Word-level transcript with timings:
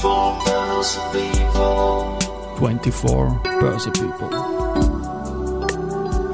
24 0.00 1.12
people. 1.12 2.16
24 2.56 3.40
People. 3.92 4.32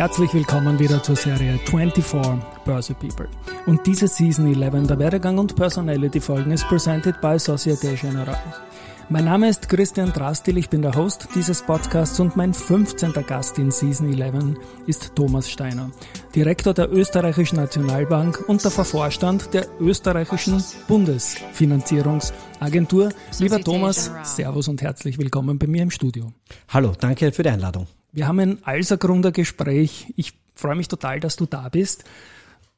Herzlich 0.00 0.32
willkommen 0.32 0.78
wieder 0.78 1.02
zur 1.02 1.14
Serie 1.14 1.58
24 1.66 2.02
Börse 2.64 2.94
People. 2.94 3.28
Und 3.66 3.86
diese 3.86 4.08
Season 4.08 4.46
11 4.46 4.86
der 4.86 4.98
Werdegang 4.98 5.36
und 5.36 5.54
Personality 5.54 6.22
Folgen 6.22 6.52
ist 6.52 6.66
presented 6.68 7.20
by 7.20 7.38
Societe 7.38 7.94
Generale. 7.96 8.38
Mein 9.10 9.26
Name 9.26 9.50
ist 9.50 9.68
Christian 9.68 10.10
Drastil, 10.10 10.56
ich 10.56 10.70
bin 10.70 10.80
der 10.80 10.94
Host 10.94 11.28
dieses 11.34 11.60
Podcasts 11.60 12.18
und 12.18 12.34
mein 12.34 12.54
15. 12.54 13.12
Gast 13.26 13.58
in 13.58 13.70
Season 13.70 14.10
11 14.10 14.56
ist 14.86 15.14
Thomas 15.14 15.50
Steiner, 15.50 15.90
Direktor 16.34 16.72
der 16.72 16.90
Österreichischen 16.90 17.56
Nationalbank 17.56 18.48
und 18.48 18.64
der 18.64 18.70
Vorstand 18.70 19.52
der 19.52 19.66
österreichischen 19.80 20.64
Bundesfinanzierungsagentur. 20.88 23.10
Lieber 23.38 23.60
Thomas. 23.60 24.10
Servus 24.22 24.66
und 24.66 24.80
herzlich 24.80 25.18
willkommen 25.18 25.58
bei 25.58 25.66
mir 25.66 25.82
im 25.82 25.90
Studio. 25.90 26.32
Hallo, 26.68 26.94
danke 26.98 27.32
für 27.32 27.42
die 27.42 27.50
Einladung. 27.50 27.86
Wir 28.12 28.26
haben 28.26 28.40
ein 28.40 28.58
Alsergrunder 28.64 29.30
Gespräch. 29.30 30.12
Ich 30.16 30.34
freue 30.54 30.74
mich 30.74 30.88
total, 30.88 31.20
dass 31.20 31.36
du 31.36 31.46
da 31.46 31.68
bist. 31.68 32.04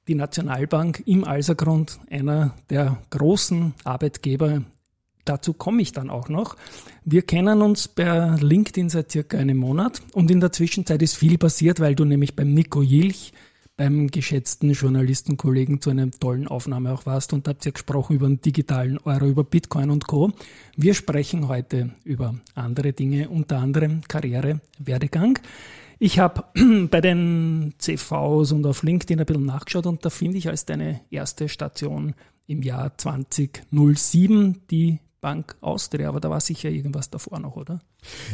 Die 0.09 0.15
Nationalbank 0.15 1.03
im 1.07 1.25
Alsergrund, 1.25 2.01
einer 2.11 2.55
der 2.69 2.99
großen 3.11 3.73
Arbeitgeber. 3.85 4.63
Dazu 5.25 5.53
komme 5.53 5.81
ich 5.81 5.93
dann 5.93 6.11
auch 6.11 6.29
noch. 6.29 6.57
Wir 7.05 7.23
kennen 7.23 7.63
uns 7.63 7.89
per 7.89 8.37
LinkedIn 8.39 8.91
seit 8.91 9.13
circa 9.13 9.39
einem 9.39 9.57
Monat 9.57 10.03
und 10.13 10.31
in 10.31 10.41
der 10.41 10.53
Zwischenzeit 10.53 11.01
ist 11.01 11.15
viel 11.15 11.39
passiert, 11.39 11.81
weil 11.81 11.95
du 11.95 12.05
nämlich 12.05 12.35
beim 12.35 12.53
Nico 12.53 12.83
Jilch, 12.83 13.33
beim 13.77 14.09
geschätzten 14.09 14.73
Journalistenkollegen 14.73 15.81
zu 15.81 15.91
einer 15.91 16.11
tollen 16.11 16.47
Aufnahme 16.47 16.93
auch 16.93 17.07
warst 17.07 17.33
und 17.33 17.49
habt 17.49 17.65
ihr 17.65 17.73
gesprochen 17.73 18.17
über 18.17 18.27
den 18.27 18.41
digitalen 18.41 18.99
Euro, 18.99 19.27
über 19.27 19.45
Bitcoin 19.45 19.91
und 19.91 20.07
Co. 20.07 20.33
Wir 20.77 20.95
sprechen 20.95 21.49
heute 21.49 21.91
über 22.05 22.35
andere 22.55 22.93
Dinge, 22.93 23.29
unter 23.29 23.59
anderem 23.59 24.03
Karriere, 24.03 24.61
Werdegang. 24.79 25.39
Ich 25.99 26.19
habe 26.19 26.45
bei 26.91 27.01
den 27.01 27.75
CVs 27.79 28.53
und 28.53 28.67
auf 28.67 28.83
LinkedIn 28.83 29.21
ein 29.21 29.27
bisschen 29.27 29.47
nachgeschaut 29.47 29.87
und 29.87 30.05
da 30.05 30.11
finde 30.11 30.39
ich 30.39 30.49
als 30.49 30.67
deine 30.67 31.01
erste 31.11 31.49
Station 31.49 32.15
im 32.47 32.63
Jahr 32.63 32.97
2007 32.99 34.63
die 34.71 34.99
Bank 35.21 35.55
Austria, 35.61 36.09
aber 36.09 36.21
da 36.21 36.29
war 36.29 36.41
sicher 36.41 36.69
irgendwas 36.69 37.09
davor 37.09 37.39
noch, 37.39 37.57
oder? 37.57 37.81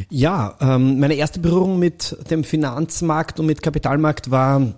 Ja, 0.09 0.57
ähm, 0.61 0.99
meine 0.99 1.15
erste 1.15 1.39
Berührung 1.39 1.79
mit 1.79 2.17
dem 2.31 2.43
Finanzmarkt 2.43 3.39
und 3.39 3.47
mit 3.47 3.63
Kapitalmarkt 3.63 4.31
war 4.31 4.75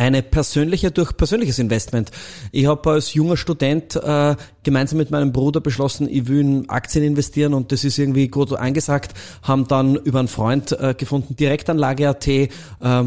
eine 0.00 0.22
persönliche 0.22 0.90
durch 0.90 1.14
persönliches 1.14 1.58
Investment. 1.58 2.10
Ich 2.52 2.66
habe 2.66 2.90
als 2.90 3.12
junger 3.12 3.36
Student 3.36 3.96
äh, 3.96 4.34
gemeinsam 4.62 4.96
mit 4.96 5.10
meinem 5.10 5.30
Bruder 5.30 5.60
beschlossen, 5.60 6.08
ich 6.10 6.26
will 6.26 6.40
in 6.40 6.70
Aktien 6.70 7.04
investieren 7.04 7.52
und 7.52 7.70
das 7.70 7.84
ist 7.84 7.98
irgendwie 7.98 8.28
gut 8.28 8.54
angesagt, 8.54 9.12
haben 9.42 9.68
dann 9.68 9.96
über 9.96 10.20
einen 10.20 10.28
Freund 10.28 10.72
äh, 10.72 10.94
gefunden, 10.96 11.36
Direktanlage.at, 11.36 12.26
ähm, 12.26 12.50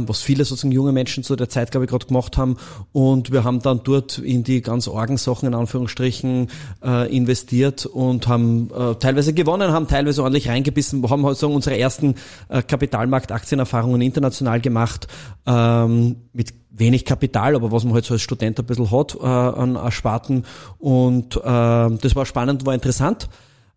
was 0.07 0.21
viele 0.21 0.45
sozusagen 0.45 0.71
junge 0.71 0.91
Menschen 0.91 1.23
zu 1.23 1.35
der 1.35 1.49
Zeit, 1.49 1.71
glaube 1.71 1.85
ich, 1.85 1.89
gerade 1.89 2.05
gemacht 2.05 2.37
haben 2.37 2.57
und 2.91 3.31
wir 3.31 3.43
haben 3.43 3.59
dann 3.59 3.81
dort 3.83 4.19
in 4.19 4.43
die 4.43 4.61
ganz 4.61 4.87
Orgensachen 4.87 5.47
in 5.47 5.55
Anführungsstrichen 5.55 6.49
äh, 6.83 7.15
investiert 7.15 7.87
und 7.87 8.27
haben 8.27 8.69
äh, 8.69 8.95
teilweise 8.95 9.33
gewonnen, 9.33 9.71
haben 9.71 9.87
teilweise 9.87 10.21
ordentlich 10.21 10.47
reingebissen, 10.47 11.03
haben 11.09 11.25
halt 11.25 11.37
so 11.37 11.49
unsere 11.51 11.75
ersten 11.75 12.13
äh, 12.49 12.61
Kapitalmarkt-Aktienerfahrungen 12.61 14.01
international 14.01 14.61
gemacht, 14.61 15.07
ähm, 15.47 16.17
mit 16.33 16.62
wenig 16.73 17.05
Kapital, 17.05 17.55
aber 17.55 17.71
was 17.71 17.83
man 17.83 17.93
halt 17.93 18.05
so 18.05 18.15
als 18.15 18.23
Student 18.23 18.59
ein 18.59 18.65
bisschen 18.65 18.91
hat 18.91 19.15
äh, 19.15 19.25
an 19.25 19.75
Ersparten. 19.75 20.45
Und 20.79 21.37
äh, 21.37 21.39
das 21.41 22.15
war 22.15 22.25
spannend, 22.25 22.65
war 22.65 22.73
interessant. 22.73 23.29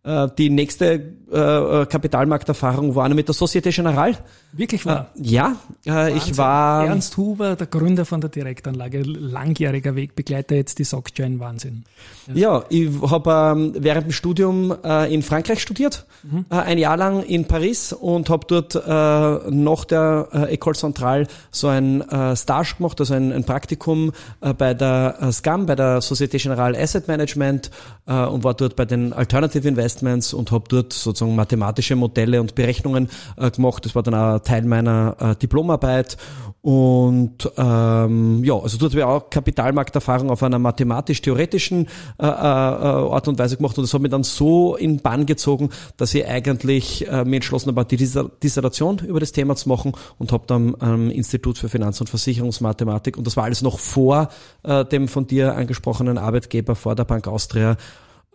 Äh, 0.03 0.29
die 0.39 0.51
nächste 0.51 1.13
äh, 1.33 1.39
äh, 1.83 1.87
Kapitalmarkterfahrung 1.87 2.95
war 2.95 3.09
mit 3.09 3.27
der 3.27 3.35
Societe 3.35 3.71
Generale. 3.71 4.17
Wirklich 4.53 4.87
wahr. 4.87 5.11
Ja, 5.17 5.57
äh, 5.85 6.17
ich 6.17 6.39
war 6.39 6.87
Ernst 6.87 7.17
Huber, 7.17 7.57
der 7.57 7.67
Gründer 7.67 8.05
von 8.05 8.21
der 8.21 8.31
Direktanlage, 8.31 9.03
langjähriger 9.03 9.97
Wegbegleiter, 9.97 10.55
jetzt 10.55 10.79
die 10.79 10.85
SocGen, 10.85 11.41
Wahnsinn. 11.41 11.85
Ja, 12.33 12.65
ich 12.69 12.89
habe 13.03 13.57
ähm, 13.57 13.73
während 13.77 14.07
dem 14.07 14.13
Studium 14.13 14.73
äh, 14.85 15.13
in 15.13 15.23
Frankreich 15.23 15.61
studiert, 15.61 16.07
äh, 16.51 16.55
ein 16.55 16.79
Jahr 16.79 16.97
lang 16.97 17.23
in 17.25 17.47
Paris 17.47 17.93
und 17.93 18.31
habe 18.31 18.47
dort 18.47 18.77
äh, 18.77 19.51
nach 19.51 19.85
der 19.85 20.29
äh, 20.33 20.57
École 20.57 20.77
Centrale 20.77 21.27
so 21.51 21.67
ein 21.67 22.03
äh, 22.03 22.37
Stage 22.37 22.75
gemacht, 22.77 23.01
also 23.01 23.15
ein, 23.15 23.33
ein 23.33 23.45
Praktikum 23.45 24.13
äh, 24.41 24.55
bei 24.55 24.75
der 24.75 25.19
äh, 25.21 25.33
SCAM, 25.33 25.67
bei 25.67 25.75
der 25.75 26.01
Societe 26.01 26.39
Generale 26.39 26.79
Asset 26.79 27.09
Management 27.09 27.71
äh, 28.07 28.25
und 28.25 28.45
war 28.45 28.55
dort 28.55 28.77
bei 28.77 28.85
den 28.85 29.13
Alternative 29.13 29.67
Investments 29.67 30.33
und 30.33 30.53
habe 30.53 30.65
dort 30.69 30.93
sozusagen 31.17 31.37
mathematische 31.37 31.97
Modelle 31.97 32.41
und 32.41 32.55
Berechnungen 32.55 33.09
äh, 33.37 33.51
gemacht. 33.51 33.85
Das 33.85 33.95
war 33.95 34.03
dann 34.03 34.15
auch 34.15 34.39
Teil 34.41 34.63
meiner 34.65 35.17
äh, 35.19 35.37
Diplomarbeit. 35.37 36.17
Und 36.63 37.49
ähm, 37.57 38.43
ja, 38.43 38.55
also 38.55 38.77
dort 38.77 38.91
habe 38.93 38.99
ich 38.99 39.05
auch 39.05 39.31
Kapitalmarkterfahrung 39.31 40.31
auf 40.31 40.43
einer 40.43 40.59
mathematisch-theoretischen 40.59 41.87
äh, 42.19 42.27
äh, 42.27 42.27
Art 42.27 43.29
und 43.29 43.39
Weise 43.39 43.57
gemacht. 43.57 43.79
Und 43.79 43.85
das 43.85 43.95
hat 43.95 44.03
mich 44.03 44.11
dann 44.11 44.25
so 44.25 44.75
in 44.75 44.99
Bann 45.01 45.27
gezogen, 45.27 45.71
dass 45.97 46.13
ich 46.13 46.27
eigentlich 46.27 47.07
äh, 47.07 47.25
mir 47.25 47.37
entschlossen 47.37 47.69
habe, 47.69 47.85
die 47.85 47.97
Dissertation 47.97 48.99
über 48.99 49.21
das 49.21 49.31
Thema 49.31 49.55
zu 49.55 49.69
machen 49.69 49.93
und 50.19 50.33
habe 50.33 50.45
dann 50.49 50.75
am 50.81 51.09
Institut 51.11 51.57
für 51.57 51.69
Finanz- 51.69 52.01
und 52.01 52.09
Versicherungsmathematik. 52.11 53.17
Und 53.17 53.29
das 53.29 53.37
war 53.37 53.45
alles 53.45 53.63
noch 53.63 53.79
vor 53.79 54.29
äh, 54.65 54.85
dem 54.85 55.07
von 55.07 55.29
dir 55.29 55.55
angesprochenen 55.55 56.19
Arbeitgeber, 56.19 56.75
vor 56.75 56.97
der 56.97 57.05
Bank 57.05 57.29
Austria 57.29 57.77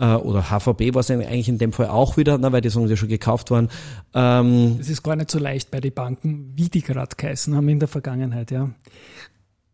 äh, 0.01 0.15
oder 0.15 0.49
HVB 0.49 0.93
war 0.93 1.01
es 1.01 1.11
eigentlich 1.11 1.47
in 1.47 1.59
dem 1.59 1.71
Fall 1.71 1.87
auch 1.87 2.17
wieder, 2.17 2.37
na, 2.37 2.51
weil 2.51 2.61
die 2.61 2.69
sagen, 2.69 2.87
die 2.87 2.97
schon 2.97 3.07
gekauft 3.07 3.51
waren. 3.51 3.69
Ähm, 4.13 4.77
Es 4.79 4.89
ist 4.89 5.03
gar 5.03 5.15
nicht 5.15 5.31
so 5.31 5.39
leicht 5.39 5.71
bei 5.71 5.79
den 5.79 5.93
Banken, 5.93 6.51
wie 6.55 6.69
die 6.69 6.81
gerade 6.81 7.15
geheißen 7.15 7.55
haben 7.55 7.69
in 7.69 7.79
der 7.79 7.87
Vergangenheit, 7.87 8.51
ja. 8.51 8.71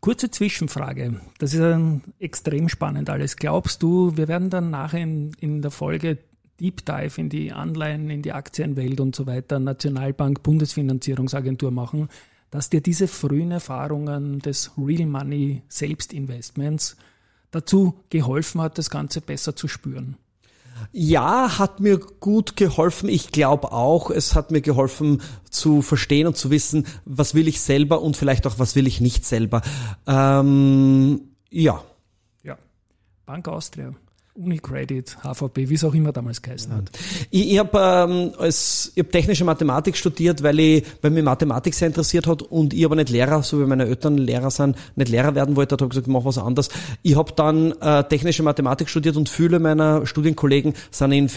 Kurze 0.02 0.30
Zwischenfrage. 0.30 1.22
Das 1.40 1.54
ist 1.54 1.62
ein 1.62 2.04
extrem 2.20 2.70
spannend 2.70 3.10
alles. 3.10 3.36
Glaubst 3.38 3.82
du, 3.82 4.16
wir 4.16 4.28
werden 4.28 4.50
dann 4.50 4.70
nachher 4.70 5.02
in, 5.02 5.32
in 5.40 5.62
der 5.62 5.72
Folge 5.72 6.20
Deep 6.60 6.86
Dive 6.86 7.20
in 7.20 7.30
die 7.30 7.52
Anleihen, 7.52 8.10
in 8.10 8.22
die 8.22 8.34
Aktienwelt 8.34 9.00
und 9.00 9.16
so 9.16 9.26
weiter, 9.28 9.60
Nationalbank, 9.60 10.44
Bundesfinanzierungsagentur 10.44 11.72
machen, 11.72 12.10
dass 12.52 12.70
dir 12.70 12.82
diese 12.82 13.08
frühen 13.08 13.52
Erfahrungen 13.52 14.40
des 14.40 14.72
Real 14.78 15.08
Money 15.08 15.64
Selbstinvestments 15.68 16.96
dazu 17.62 17.96
geholfen 18.10 18.62
hat, 18.62 18.78
das 18.78 18.90
Ganze 18.90 19.22
besser 19.22 19.56
zu 19.56 19.68
spüren? 19.68 20.18
Ja, 20.92 21.58
hat 21.58 21.80
mir 21.80 21.98
gut 21.98 22.56
geholfen. 22.56 23.10
Ich 23.10 23.32
glaube 23.32 23.72
auch, 23.72 24.12
es 24.12 24.36
hat 24.36 24.52
mir 24.52 24.62
geholfen 24.62 25.22
zu 25.50 25.82
verstehen 25.82 26.28
und 26.28 26.38
zu 26.38 26.50
wissen, 26.50 26.86
was 27.06 27.34
will 27.34 27.48
ich 27.48 27.62
selber 27.62 28.02
und 28.02 28.16
vielleicht 28.16 28.46
auch, 28.48 28.60
was 28.60 28.76
will 28.76 28.88
ich 28.88 29.02
nicht 29.02 29.26
selber. 29.26 29.62
Ähm, 30.06 31.22
ja. 31.50 31.84
Ja. 32.44 32.58
Bank 33.26 33.48
Austria, 33.48 33.94
Unicredit, 34.38 35.18
HVB, 35.24 35.70
wie 35.70 35.74
es 35.74 35.84
auch 35.84 35.94
immer 35.94 36.12
damals 36.12 36.42
geheißen 36.42 36.72
hat. 36.72 36.92
Ich, 37.32 37.54
ich 37.54 37.60
habe 37.60 37.78
ähm, 37.80 38.32
als 38.38 38.92
ich 38.94 39.04
hab 39.04 39.12
technische 39.12 39.44
Mathematik 39.44 39.98
studiert, 39.98 40.44
weil 40.44 40.60
ich, 40.60 40.84
weil 41.02 41.12
mich 41.12 41.24
Mathematik 41.24 41.74
sehr 41.74 41.88
interessiert 41.88 42.28
hat 42.28 42.44
und 42.44 42.74
ich 42.74 42.86
aber 42.86 42.96
nicht 42.96 43.10
Lehrer, 43.10 43.42
so 43.42 43.60
wie 43.60 43.66
meine 43.66 43.86
Eltern 43.86 44.18
Lehrer 44.18 44.52
sind, 44.52 44.78
nicht 44.96 45.10
Lehrer 45.10 45.34
werden 45.34 45.56
wollte, 45.56 45.74
habe 45.74 45.90
gesagt, 45.90 46.08
mach 46.08 46.24
was 46.24 46.38
anderes. 46.38 46.70
Ich 47.02 47.16
habe 47.16 47.34
dann 47.36 47.72
äh, 47.82 48.04
technische 48.04 48.44
Mathematik 48.44 48.90
studiert 48.90 49.18
und 49.18 49.28
viele 49.28 49.60
meiner 49.60 50.06
Studienkollegen 50.06 50.74
sind 50.92 51.12
in 51.12 51.30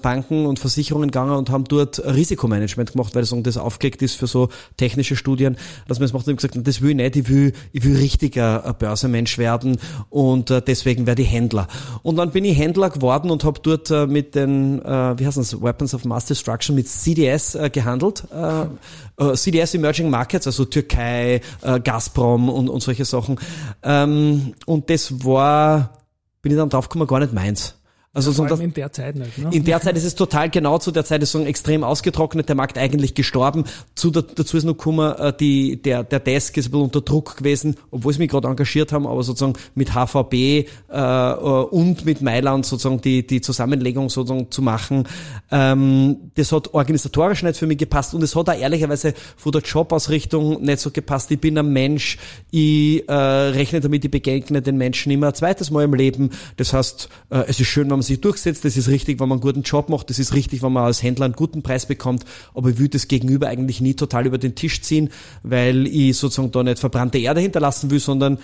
Banken 0.00 0.46
und 0.46 0.58
Versicherungen 0.58 1.10
gegangen 1.10 1.36
und 1.36 1.50
haben 1.50 1.64
dort 1.64 2.02
Risikomanagement 2.04 2.92
gemacht, 2.92 3.14
weil 3.14 3.22
das, 3.22 3.34
das 3.42 3.58
aufgelegt 3.58 4.00
ist 4.02 4.14
für 4.14 4.26
so 4.26 4.48
technische 4.76 5.16
Studien, 5.16 5.56
dass 5.86 5.98
man 5.98 6.06
das 6.06 6.12
macht. 6.12 6.26
Und 6.26 6.34
ich 6.34 6.48
gesagt, 6.48 6.66
das 6.66 6.80
will 6.80 6.90
ich 6.90 6.96
nicht, 6.96 7.16
ich 7.16 7.28
will, 7.28 7.52
ich 7.72 7.84
will 7.84 7.96
richtiger 7.96 8.64
äh, 8.64 8.72
Börsenmensch 8.72 9.36
werden 9.36 9.78
und 10.08 10.50
äh, 10.50 10.62
deswegen 10.62 11.06
werde 11.06 11.22
ich 11.22 11.30
Händler. 11.30 11.68
Und 12.02 12.16
dann 12.16 12.30
bin 12.30 12.37
ich 12.44 12.58
Händler 12.58 12.90
geworden 12.90 13.30
und 13.30 13.44
habe 13.44 13.60
dort 13.62 13.90
äh, 13.90 14.06
mit 14.06 14.34
den, 14.34 14.82
äh, 14.84 15.18
wie 15.18 15.26
heißt 15.26 15.36
das, 15.36 15.60
Weapons 15.60 15.94
of 15.94 16.04
Mass 16.04 16.26
Destruction, 16.26 16.74
mit 16.74 16.88
CDS 16.88 17.54
äh, 17.54 17.70
gehandelt. 17.70 18.24
Äh, 18.32 18.66
äh, 19.24 19.34
CDS 19.34 19.74
Emerging 19.74 20.10
Markets, 20.10 20.46
also 20.46 20.64
Türkei, 20.64 21.40
äh, 21.62 21.80
Gazprom 21.80 22.48
und, 22.48 22.68
und 22.68 22.82
solche 22.82 23.04
Sachen. 23.04 23.38
Ähm, 23.82 24.54
und 24.66 24.90
das 24.90 25.24
war, 25.24 25.98
bin 26.42 26.52
ich 26.52 26.58
dann 26.58 26.68
draufgekommen, 26.68 27.08
gar 27.08 27.20
nicht 27.20 27.32
meins. 27.32 27.77
Also 28.14 28.32
so 28.32 28.44
in 28.44 28.72
der 28.72 28.90
Zeit 28.90 29.16
nicht. 29.16 29.36
Ne? 29.36 29.50
in 29.52 29.64
der 29.64 29.80
Zeit 29.82 29.96
ist 29.96 30.04
es 30.04 30.14
total 30.14 30.48
genau 30.48 30.78
zu 30.78 30.90
der 30.90 31.04
Zeit 31.04 31.22
ist 31.22 31.32
so 31.32 31.44
extrem 31.44 31.84
ausgetrocknet, 31.84 32.48
der 32.48 32.56
Markt 32.56 32.78
eigentlich 32.78 33.14
gestorben. 33.14 33.64
Zu, 33.94 34.10
dazu 34.10 34.56
ist 34.56 34.64
noch 34.64 34.78
gekommen, 34.78 35.14
äh, 35.18 35.32
die, 35.38 35.80
der, 35.80 36.04
der 36.04 36.18
Desk 36.18 36.56
ist 36.56 36.66
ein 36.66 36.70
bisschen 36.70 36.84
unter 36.84 37.00
Druck 37.02 37.36
gewesen, 37.36 37.76
obwohl 37.90 38.14
sie 38.14 38.20
mich 38.20 38.30
gerade 38.30 38.48
engagiert 38.48 38.92
haben, 38.92 39.06
aber 39.06 39.22
sozusagen 39.22 39.58
mit 39.74 39.90
HVB 39.94 40.32
äh, 40.34 40.64
äh, 40.90 41.34
und 41.70 42.06
mit 42.06 42.22
Mailand 42.22 42.64
sozusagen 42.64 43.00
die, 43.02 43.26
die 43.26 43.42
Zusammenlegung 43.42 44.08
sozusagen 44.08 44.50
zu 44.50 44.62
machen. 44.62 45.06
Ähm, 45.50 46.16
das 46.34 46.50
hat 46.50 46.72
organisatorisch 46.72 47.42
nicht 47.42 47.58
für 47.58 47.66
mich 47.66 47.78
gepasst 47.78 48.14
und 48.14 48.22
es 48.22 48.34
hat 48.34 48.48
auch 48.48 48.58
ehrlicherweise 48.58 49.12
von 49.36 49.52
der 49.52 49.60
Jobausrichtung 49.60 50.62
nicht 50.62 50.80
so 50.80 50.90
gepasst. 50.90 51.30
Ich 51.30 51.40
bin 51.40 51.58
ein 51.58 51.72
Mensch, 51.72 52.16
ich 52.50 53.06
äh, 53.06 53.12
rechne 53.12 53.80
damit, 53.80 54.04
ich 54.06 54.10
begegne 54.10 54.62
den 54.62 54.78
Menschen 54.78 55.12
immer 55.12 55.28
ein 55.28 55.34
zweites 55.34 55.70
Mal 55.70 55.84
im 55.84 55.92
Leben. 55.92 56.30
Das 56.56 56.72
heißt, 56.72 57.08
äh, 57.30 57.44
es 57.46 57.60
ist 57.60 57.66
schön, 57.66 57.90
wenn 57.90 57.98
man 57.98 58.02
sich 58.08 58.20
durchsetzt, 58.20 58.64
es 58.64 58.76
ist 58.76 58.88
richtig, 58.88 59.20
wenn 59.20 59.28
man 59.28 59.36
einen 59.36 59.42
guten 59.42 59.62
Job 59.62 59.88
macht, 59.88 60.10
es 60.10 60.18
ist 60.18 60.34
richtig, 60.34 60.62
wenn 60.62 60.72
man 60.72 60.84
als 60.84 61.02
Händler 61.02 61.26
einen 61.26 61.34
guten 61.34 61.62
Preis 61.62 61.86
bekommt, 61.86 62.24
aber 62.54 62.70
ich 62.70 62.78
will 62.78 62.88
das 62.88 63.08
Gegenüber 63.08 63.48
eigentlich 63.48 63.80
nie 63.80 63.94
total 63.94 64.26
über 64.26 64.38
den 64.38 64.54
Tisch 64.54 64.82
ziehen, 64.82 65.10
weil 65.42 65.86
ich 65.86 66.16
sozusagen 66.16 66.50
da 66.50 66.62
nicht 66.62 66.78
verbrannte 66.78 67.18
Erde 67.18 67.40
hinterlassen 67.40 67.90
will, 67.90 68.00
sondern 68.00 68.38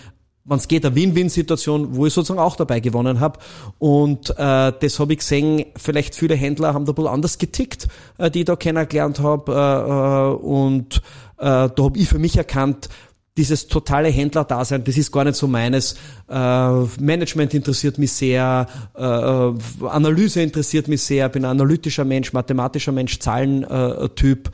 wenn 0.44 0.58
es 0.58 0.68
geht, 0.68 0.84
eine 0.84 0.94
Win-Win-Situation, 0.94 1.96
wo 1.96 2.06
ich 2.06 2.12
sozusagen 2.12 2.40
auch 2.40 2.56
dabei 2.56 2.80
gewonnen 2.80 3.20
habe. 3.20 3.38
Und 3.78 4.30
äh, 4.30 4.72
das 4.78 4.98
habe 4.98 5.14
ich 5.14 5.20
gesehen, 5.20 5.64
vielleicht 5.76 6.14
viele 6.14 6.34
Händler 6.34 6.74
haben 6.74 6.84
da 6.84 6.92
bisschen 6.92 7.10
anders 7.10 7.38
getickt, 7.38 7.88
äh, 8.18 8.30
die 8.30 8.40
ich 8.40 8.44
da 8.44 8.56
kennengelernt 8.56 9.20
habe. 9.20 9.52
Äh, 9.52 10.32
äh, 10.32 10.46
und 10.46 10.96
äh, 11.38 11.68
da 11.74 11.74
habe 11.78 11.98
ich 11.98 12.08
für 12.08 12.18
mich 12.18 12.36
erkannt, 12.36 12.88
dieses 13.36 13.66
totale 13.66 14.08
Händler-Dasein, 14.08 14.84
das 14.84 14.96
ist 14.96 15.10
gar 15.10 15.24
nicht 15.24 15.34
so 15.34 15.48
meines. 15.48 15.96
Äh, 16.28 16.70
Management 17.00 17.52
interessiert 17.52 17.98
mich 17.98 18.12
sehr, 18.12 18.68
äh, 18.94 19.86
Analyse 19.86 20.40
interessiert 20.40 20.86
mich 20.86 21.02
sehr, 21.02 21.28
bin 21.28 21.44
ein 21.44 21.50
analytischer 21.50 22.04
Mensch, 22.04 22.32
mathematischer 22.32 22.92
Mensch, 22.92 23.18
Zahlentyp 23.18 24.50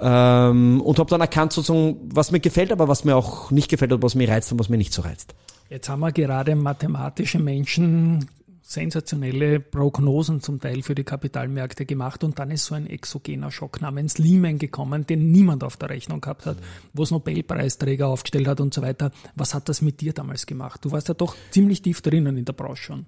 ähm, 0.00 0.80
und 0.80 0.98
habe 0.98 1.10
dann 1.10 1.20
erkannt 1.20 1.52
sozusagen, 1.52 1.96
was 2.12 2.32
mir 2.32 2.40
gefällt, 2.40 2.72
aber 2.72 2.88
was 2.88 3.04
mir 3.04 3.14
auch 3.14 3.52
nicht 3.52 3.68
gefällt 3.68 3.92
und 3.92 4.02
was 4.02 4.16
mir 4.16 4.28
reizt 4.28 4.50
und 4.50 4.58
was 4.58 4.68
mir 4.68 4.78
nicht 4.78 4.92
so 4.92 5.02
reizt. 5.02 5.34
Jetzt 5.70 5.88
haben 5.88 6.00
wir 6.00 6.12
gerade 6.12 6.56
mathematische 6.56 7.38
Menschen 7.38 8.28
sensationelle 8.66 9.60
Prognosen 9.60 10.40
zum 10.40 10.58
Teil 10.58 10.82
für 10.82 10.94
die 10.94 11.04
Kapitalmärkte 11.04 11.84
gemacht 11.84 12.24
und 12.24 12.38
dann 12.38 12.50
ist 12.50 12.64
so 12.64 12.74
ein 12.74 12.86
exogener 12.86 13.50
Schock 13.50 13.82
namens 13.82 14.16
Lehman 14.16 14.58
gekommen, 14.58 15.06
den 15.06 15.30
niemand 15.30 15.62
auf 15.62 15.76
der 15.76 15.90
Rechnung 15.90 16.22
gehabt 16.22 16.46
hat, 16.46 16.56
wo 16.94 17.02
es 17.02 17.10
Nobelpreisträger 17.10 18.08
aufgestellt 18.08 18.48
hat 18.48 18.60
und 18.60 18.72
so 18.72 18.80
weiter. 18.80 19.12
Was 19.34 19.52
hat 19.52 19.68
das 19.68 19.82
mit 19.82 20.00
dir 20.00 20.14
damals 20.14 20.46
gemacht? 20.46 20.82
Du 20.82 20.92
warst 20.92 21.08
ja 21.08 21.14
doch 21.14 21.36
ziemlich 21.50 21.82
tief 21.82 22.00
drinnen 22.00 22.38
in 22.38 22.46
der 22.46 22.54
Branche 22.54 22.82
schon. 22.82 23.06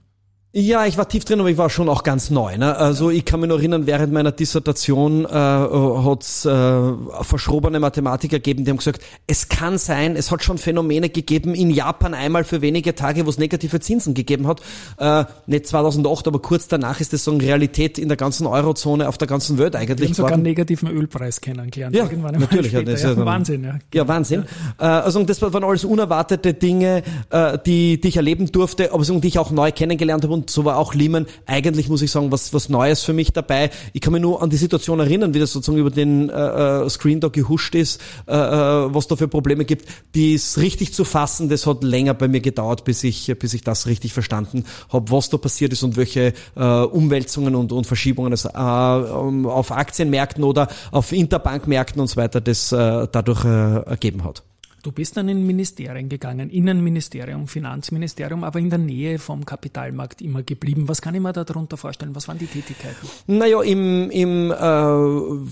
Ja, 0.53 0.87
ich 0.87 0.97
war 0.97 1.07
tief 1.07 1.27
drin, 1.27 1.39
aber 1.39 1.51
ich 1.51 1.59
war 1.59 1.69
schon 1.69 1.87
auch 1.91 2.03
ganz 2.03 2.31
neu. 2.31 2.57
Ne? 2.57 2.75
Also 2.75 3.11
ich 3.11 3.27
kann 3.27 3.41
mich 3.41 3.51
noch 3.51 3.59
erinnern, 3.59 3.87
während 3.87 4.11
meiner 4.11 4.33
Dissertation 4.33 5.27
äh, 5.27 5.29
hat 5.29 6.23
es 6.23 6.47
äh, 6.47 6.93
verschrobene 7.21 7.79
Mathematiker 7.79 8.39
gegeben, 8.39 8.65
die 8.65 8.71
haben 8.71 8.79
gesagt, 8.79 9.03
es 9.27 9.51
kann 9.51 9.77
sein, 9.77 10.17
es 10.17 10.31
hat 10.31 10.43
schon 10.43 10.57
Phänomene 10.57 11.11
gegeben 11.11 11.55
in 11.55 11.71
Japan 11.71 12.15
einmal 12.15 12.45
für 12.45 12.63
wenige 12.63 12.95
Tage, 12.95 13.27
wo 13.27 13.31
es 13.31 13.37
negative 13.37 13.81
Zinsen 13.81 14.15
gegeben 14.15 14.47
hat. 14.47 14.63
Äh, 14.97 15.27
nicht 15.47 15.67
2008, 15.67 16.29
aber 16.29 16.39
kurz 16.39 16.69
danach 16.69 17.01
ist 17.01 17.13
das 17.13 17.25
so 17.25 17.33
eine 17.33 17.43
Realität 17.43 17.99
in 17.99 18.09
der 18.09 18.17
ganzen 18.17 18.47
Eurozone, 18.47 19.09
auf 19.09 19.19
der 19.19 19.29
ganzen 19.29 19.59
Welt 19.59 19.77
eigentlich. 19.77 19.99
Wir 19.99 20.07
haben 20.07 20.15
sogar 20.15 20.33
einen 20.33 20.43
negativen 20.43 20.89
Ölpreis 20.89 21.43
kennengelernt. 21.43 21.95
Ja, 21.95 22.09
natürlich. 22.33 22.73
Ja, 22.73 22.81
das 22.81 23.03
ja, 23.03 23.11
ist, 23.11 23.19
Wahnsinn. 23.19 23.63
Ja, 23.63 23.79
ja 23.93 24.09
Wahnsinn. 24.09 24.47
Ja. 24.81 25.01
Äh, 25.01 25.03
also 25.03 25.23
das 25.23 25.43
waren 25.43 25.65
alles 25.65 25.85
unerwartete 25.85 26.55
Dinge, 26.55 27.03
äh, 27.29 27.59
die, 27.67 28.01
die 28.01 28.09
ich 28.09 28.17
erleben 28.17 28.51
durfte, 28.51 28.95
aber 28.95 29.05
so, 29.05 29.21
die 29.21 29.29
ich 29.29 29.39
auch 29.39 29.51
neu 29.51 29.71
kennengelernt 29.71 30.25
habe 30.25 30.33
und 30.37 30.51
so 30.51 30.65
war 30.65 30.77
auch 30.77 30.95
Lehman 30.95 31.27
eigentlich, 31.47 31.89
muss 31.89 32.03
ich 32.03 32.11
sagen, 32.11 32.31
was, 32.31 32.53
was 32.53 32.69
Neues 32.69 33.03
für 33.03 33.13
mich 33.13 33.33
dabei. 33.33 33.71
Ich 33.93 34.01
kann 34.01 34.13
mich 34.13 34.23
nur 34.23 34.43
an 34.43 34.51
die 34.51 34.57
Situation 34.57 35.01
erinnern, 35.01 35.35
wie 35.35 35.39
das 35.39 35.53
sozusagen 35.53 35.79
über 35.79 35.91
den 35.91 36.29
äh, 36.29 36.85
äh 36.85 36.91
Screen 36.91 37.21
da 37.21 37.29
gehuscht 37.29 37.75
ist, 37.75 38.01
äh, 38.27 38.35
äh, 38.35 38.95
was 38.95 39.07
da 39.07 39.17
für 39.17 39.29
Probleme 39.29 39.65
gibt. 39.65 39.89
Die 40.15 40.35
ist 40.35 40.59
richtig 40.59 40.93
zu 40.93 41.05
fassen, 41.05 41.49
das 41.49 41.67
hat 41.67 41.83
länger 41.83 42.15
bei 42.15 42.29
mir 42.29 42.41
gedauert, 42.41 42.85
bis 42.85 43.03
ich, 43.05 43.33
bis 43.39 43.55
ich 43.55 43.63
das 43.63 43.87
richtig 43.87 44.13
verstanden 44.13 44.65
habe, 44.91 45.11
was 45.11 45.31
da 45.31 45.39
passiert 45.39 45.73
ist 45.73 45.83
und 45.83 45.97
welche 45.97 46.35
äh, 46.55 46.63
Umwälzungen 46.63 47.55
und, 47.55 47.73
und 47.73 47.87
Verschiebungen 47.87 48.33
es 48.33 48.45
äh, 48.45 48.49
auf 48.49 49.73
Aktienmärkten 49.73 50.45
oder 50.45 50.69
auf 50.93 51.13
Interbankmärkten 51.13 52.01
und 52.01 52.09
so 52.09 52.17
weiter 52.17 52.41
das 52.41 52.73
äh, 52.73 53.09
dadurch 53.11 53.45
äh, 53.45 53.89
ergeben 53.89 54.25
hat. 54.25 54.43
Du 54.83 54.93
bist 54.93 55.17
dann 55.17 55.29
in 55.29 55.45
Ministerien 55.45 56.09
gegangen, 56.09 56.49
Innenministerium, 56.49 57.49
Finanzministerium, 57.49 58.45
aber 58.45 58.59
in 58.61 58.71
der 58.71 58.79
Nähe 58.79 59.19
vom 59.19 59.45
Kapitalmarkt 59.45 60.23
immer 60.23 60.43
geblieben. 60.43 60.89
Was 60.89 61.03
kann 61.03 61.15
ich 61.15 61.21
mir 61.21 61.33
da 61.33 61.45
darunter 61.45 61.77
vorstellen? 61.77 62.15
Was 62.15 62.29
waren 62.29 62.39
die 62.39 62.47
Tätigkeiten? 62.47 63.09
Naja, 63.27 63.63
im, 63.63 64.11
im 64.11 64.53
äh, 64.53 64.55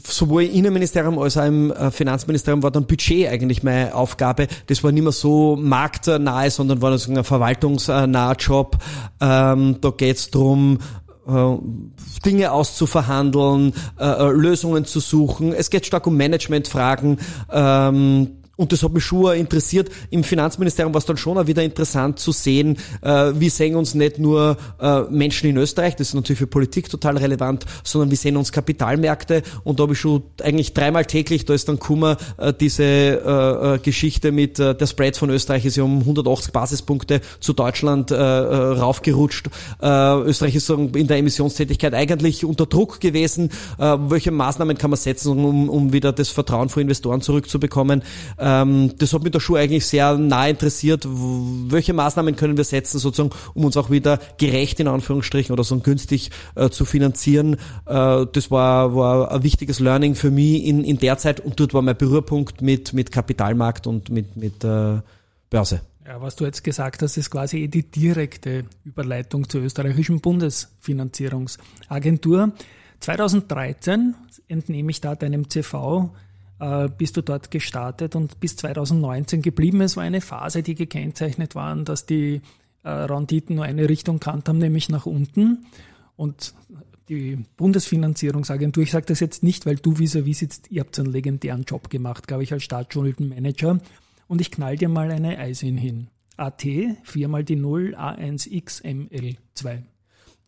sowohl 0.06 0.44
Innenministerium 0.44 1.18
als 1.18 1.36
auch 1.36 1.46
im 1.46 1.72
äh, 1.72 1.90
Finanzministerium 1.90 2.62
war 2.62 2.70
dann 2.70 2.86
Budget 2.86 3.28
eigentlich 3.28 3.62
meine 3.62 3.94
Aufgabe. 3.94 4.46
Das 4.66 4.84
war 4.84 4.92
nicht 4.92 5.02
mehr 5.02 5.12
so 5.12 5.56
marktnahe, 5.56 6.50
sondern 6.50 6.80
war 6.80 6.92
ein 6.92 7.24
verwaltungsnaher 7.24 8.36
Job. 8.38 8.78
Ähm, 9.20 9.78
da 9.80 9.90
geht's 9.90 10.30
drum 10.30 10.78
äh, 11.26 11.56
Dinge 12.24 12.52
auszuverhandeln, 12.52 13.72
äh, 13.98 14.04
äh, 14.04 14.30
Lösungen 14.30 14.84
zu 14.84 15.00
suchen. 15.00 15.52
Es 15.52 15.70
geht 15.70 15.86
stark 15.86 16.06
um 16.06 16.16
Managementfragen. 16.16 17.18
Ähm, 17.50 18.30
und 18.56 18.72
das 18.72 18.82
hat 18.82 18.92
mich 18.92 19.04
schon 19.04 19.34
interessiert. 19.36 19.90
Im 20.10 20.24
Finanzministerium 20.24 20.94
war 20.94 20.98
es 20.98 21.06
dann 21.06 21.16
schon 21.16 21.38
auch 21.38 21.46
wieder 21.46 21.62
interessant 21.62 22.18
zu 22.18 22.32
sehen, 22.32 22.78
äh, 23.02 23.32
wie 23.34 23.48
sehen 23.48 23.76
uns 23.76 23.94
nicht 23.94 24.18
nur 24.18 24.56
äh, 24.80 25.02
Menschen 25.10 25.50
in 25.50 25.56
Österreich, 25.56 25.96
das 25.96 26.08
ist 26.08 26.14
natürlich 26.14 26.38
für 26.38 26.46
Politik 26.46 26.88
total 26.88 27.16
relevant, 27.16 27.64
sondern 27.82 28.10
wie 28.10 28.16
sehen 28.16 28.36
uns 28.36 28.52
Kapitalmärkte. 28.52 29.42
Und 29.64 29.78
da 29.78 29.84
habe 29.84 29.94
ich 29.94 30.00
schon 30.00 30.22
eigentlich 30.42 30.74
dreimal 30.74 31.04
täglich, 31.04 31.44
da 31.44 31.54
ist 31.54 31.68
dann 31.68 31.78
Kummer, 31.78 32.16
äh, 32.38 32.52
diese 32.52 32.84
äh, 32.84 33.74
äh, 33.74 33.78
Geschichte 33.78 34.32
mit 34.32 34.58
äh, 34.58 34.74
der 34.74 34.86
Spread 34.86 35.16
von 35.16 35.30
Österreich 35.30 35.64
ist 35.64 35.76
ja 35.76 35.82
um 35.82 36.00
180 36.00 36.52
Basispunkte 36.52 37.20
zu 37.40 37.52
Deutschland 37.52 38.10
äh, 38.10 38.14
äh, 38.14 38.18
raufgerutscht. 38.18 39.48
Äh, 39.82 40.20
Österreich 40.20 40.54
ist 40.54 40.70
in 40.70 41.06
der 41.06 41.18
Emissionstätigkeit 41.18 41.94
eigentlich 41.94 42.44
unter 42.44 42.66
Druck 42.66 43.00
gewesen. 43.00 43.50
Äh, 43.78 43.96
welche 44.08 44.30
Maßnahmen 44.30 44.78
kann 44.78 44.90
man 44.90 44.98
setzen, 44.98 45.32
um, 45.44 45.68
um 45.68 45.92
wieder 45.92 46.12
das 46.12 46.28
Vertrauen 46.28 46.68
von 46.68 46.82
Investoren 46.82 47.20
zurückzubekommen? 47.20 48.02
Ähm, 48.44 48.92
das 48.98 49.14
hat 49.14 49.22
mich 49.22 49.32
da 49.32 49.40
schon 49.40 49.56
eigentlich 49.56 49.86
sehr 49.86 50.18
nah 50.18 50.46
interessiert. 50.46 51.08
Welche 51.08 51.94
Maßnahmen 51.94 52.36
können 52.36 52.58
wir 52.58 52.64
setzen, 52.64 52.98
sozusagen, 52.98 53.34
um 53.54 53.64
uns 53.64 53.78
auch 53.78 53.88
wieder 53.88 54.18
gerecht 54.36 54.78
in 54.80 54.88
Anführungsstrichen 54.88 55.54
oder 55.54 55.64
so 55.64 55.78
günstig 55.78 56.30
äh, 56.54 56.68
zu 56.68 56.84
finanzieren? 56.84 57.54
Äh, 57.86 58.26
das 58.30 58.50
war, 58.50 58.94
war 58.94 59.32
ein 59.32 59.42
wichtiges 59.42 59.80
Learning 59.80 60.14
für 60.14 60.30
mich 60.30 60.64
in, 60.64 60.84
in 60.84 60.98
der 60.98 61.16
Zeit 61.16 61.40
und 61.40 61.58
dort 61.58 61.72
war 61.72 61.80
mein 61.80 61.96
Berührpunkt 61.96 62.60
mit, 62.60 62.92
mit 62.92 63.10
Kapitalmarkt 63.10 63.86
und 63.86 64.10
mit, 64.10 64.36
mit 64.36 64.62
äh, 64.62 65.00
Börse. 65.48 65.80
Ja, 66.06 66.20
was 66.20 66.36
du 66.36 66.44
jetzt 66.44 66.62
gesagt 66.62 67.00
hast, 67.00 67.16
ist 67.16 67.30
quasi 67.30 67.68
die 67.68 67.90
direkte 67.90 68.66
Überleitung 68.84 69.48
zur 69.48 69.62
österreichischen 69.62 70.20
Bundesfinanzierungsagentur. 70.20 72.52
2013 73.00 74.14
entnehme 74.48 74.90
ich 74.90 75.00
da 75.00 75.14
deinem 75.14 75.48
CV 75.48 76.10
bist 76.58 77.16
du 77.16 77.22
dort 77.22 77.50
gestartet 77.50 78.14
und 78.14 78.40
bis 78.40 78.56
2019 78.56 79.42
geblieben. 79.42 79.80
Es 79.80 79.96
war 79.96 80.04
eine 80.04 80.20
Phase, 80.20 80.62
die 80.62 80.74
gekennzeichnet 80.74 81.54
waren, 81.54 81.84
dass 81.84 82.06
die 82.06 82.42
äh, 82.84 82.88
Renditen 82.88 83.56
nur 83.56 83.64
eine 83.64 83.88
Richtung 83.88 84.20
kannt 84.20 84.48
haben, 84.48 84.58
nämlich 84.58 84.88
nach 84.88 85.06
unten. 85.06 85.66
Und 86.16 86.54
die 87.08 87.38
Bundesfinanzierungsagentur, 87.56 88.82
ich 88.82 88.92
sage 88.92 89.06
das 89.06 89.20
jetzt 89.20 89.42
nicht, 89.42 89.66
weil 89.66 89.76
du 89.76 89.98
vis-à-vis 89.98 90.38
sitzt, 90.38 90.70
ihr 90.70 90.80
habt 90.80 90.98
einen 90.98 91.10
legendären 91.10 91.64
Job 91.64 91.90
gemacht, 91.90 92.28
glaube 92.28 92.44
ich, 92.44 92.52
als 92.52 92.62
Staatsschuldenmanager. 92.62 93.80
Und 94.26 94.40
ich 94.40 94.50
knall 94.50 94.76
dir 94.76 94.88
mal 94.88 95.10
eine 95.10 95.38
Eisin 95.38 95.76
hin. 95.76 96.08
AT, 96.36 96.64
viermal 97.02 97.44
die 97.44 97.56
0, 97.56 97.94
A1XML2. 97.96 99.82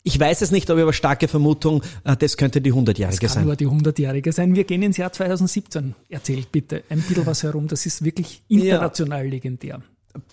Ich 0.07 0.21
weiß 0.21 0.41
es 0.43 0.53
nicht, 0.53 0.71
aber 0.71 0.79
ich 0.79 0.83
habe 0.83 0.91
eine 0.91 0.93
starke 0.93 1.27
Vermutung, 1.27 1.83
äh, 2.05 2.17
das 2.17 2.37
könnte 2.37 2.61
die 2.61 2.73
100-Jährige 2.73 3.17
sein. 3.17 3.19
Das 3.21 3.35
kann 3.35 3.45
nur 3.45 3.57
die 3.57 3.67
100-Jährige 3.67 4.31
sein. 4.31 4.55
Wir 4.55 4.63
gehen 4.63 4.83
ins 4.83 4.99
Jahr 4.99 5.13
2017. 5.13 5.97
Erzählt 6.09 6.53
bitte 6.53 6.85
ein 6.91 7.01
bisschen 7.01 7.27
was 7.27 7.43
herum. 7.43 7.67
Das 7.67 7.87
ist 7.87 8.05
wirklich 8.05 8.41
international 8.47 9.25
ja. 9.25 9.31
legendär. 9.31 9.83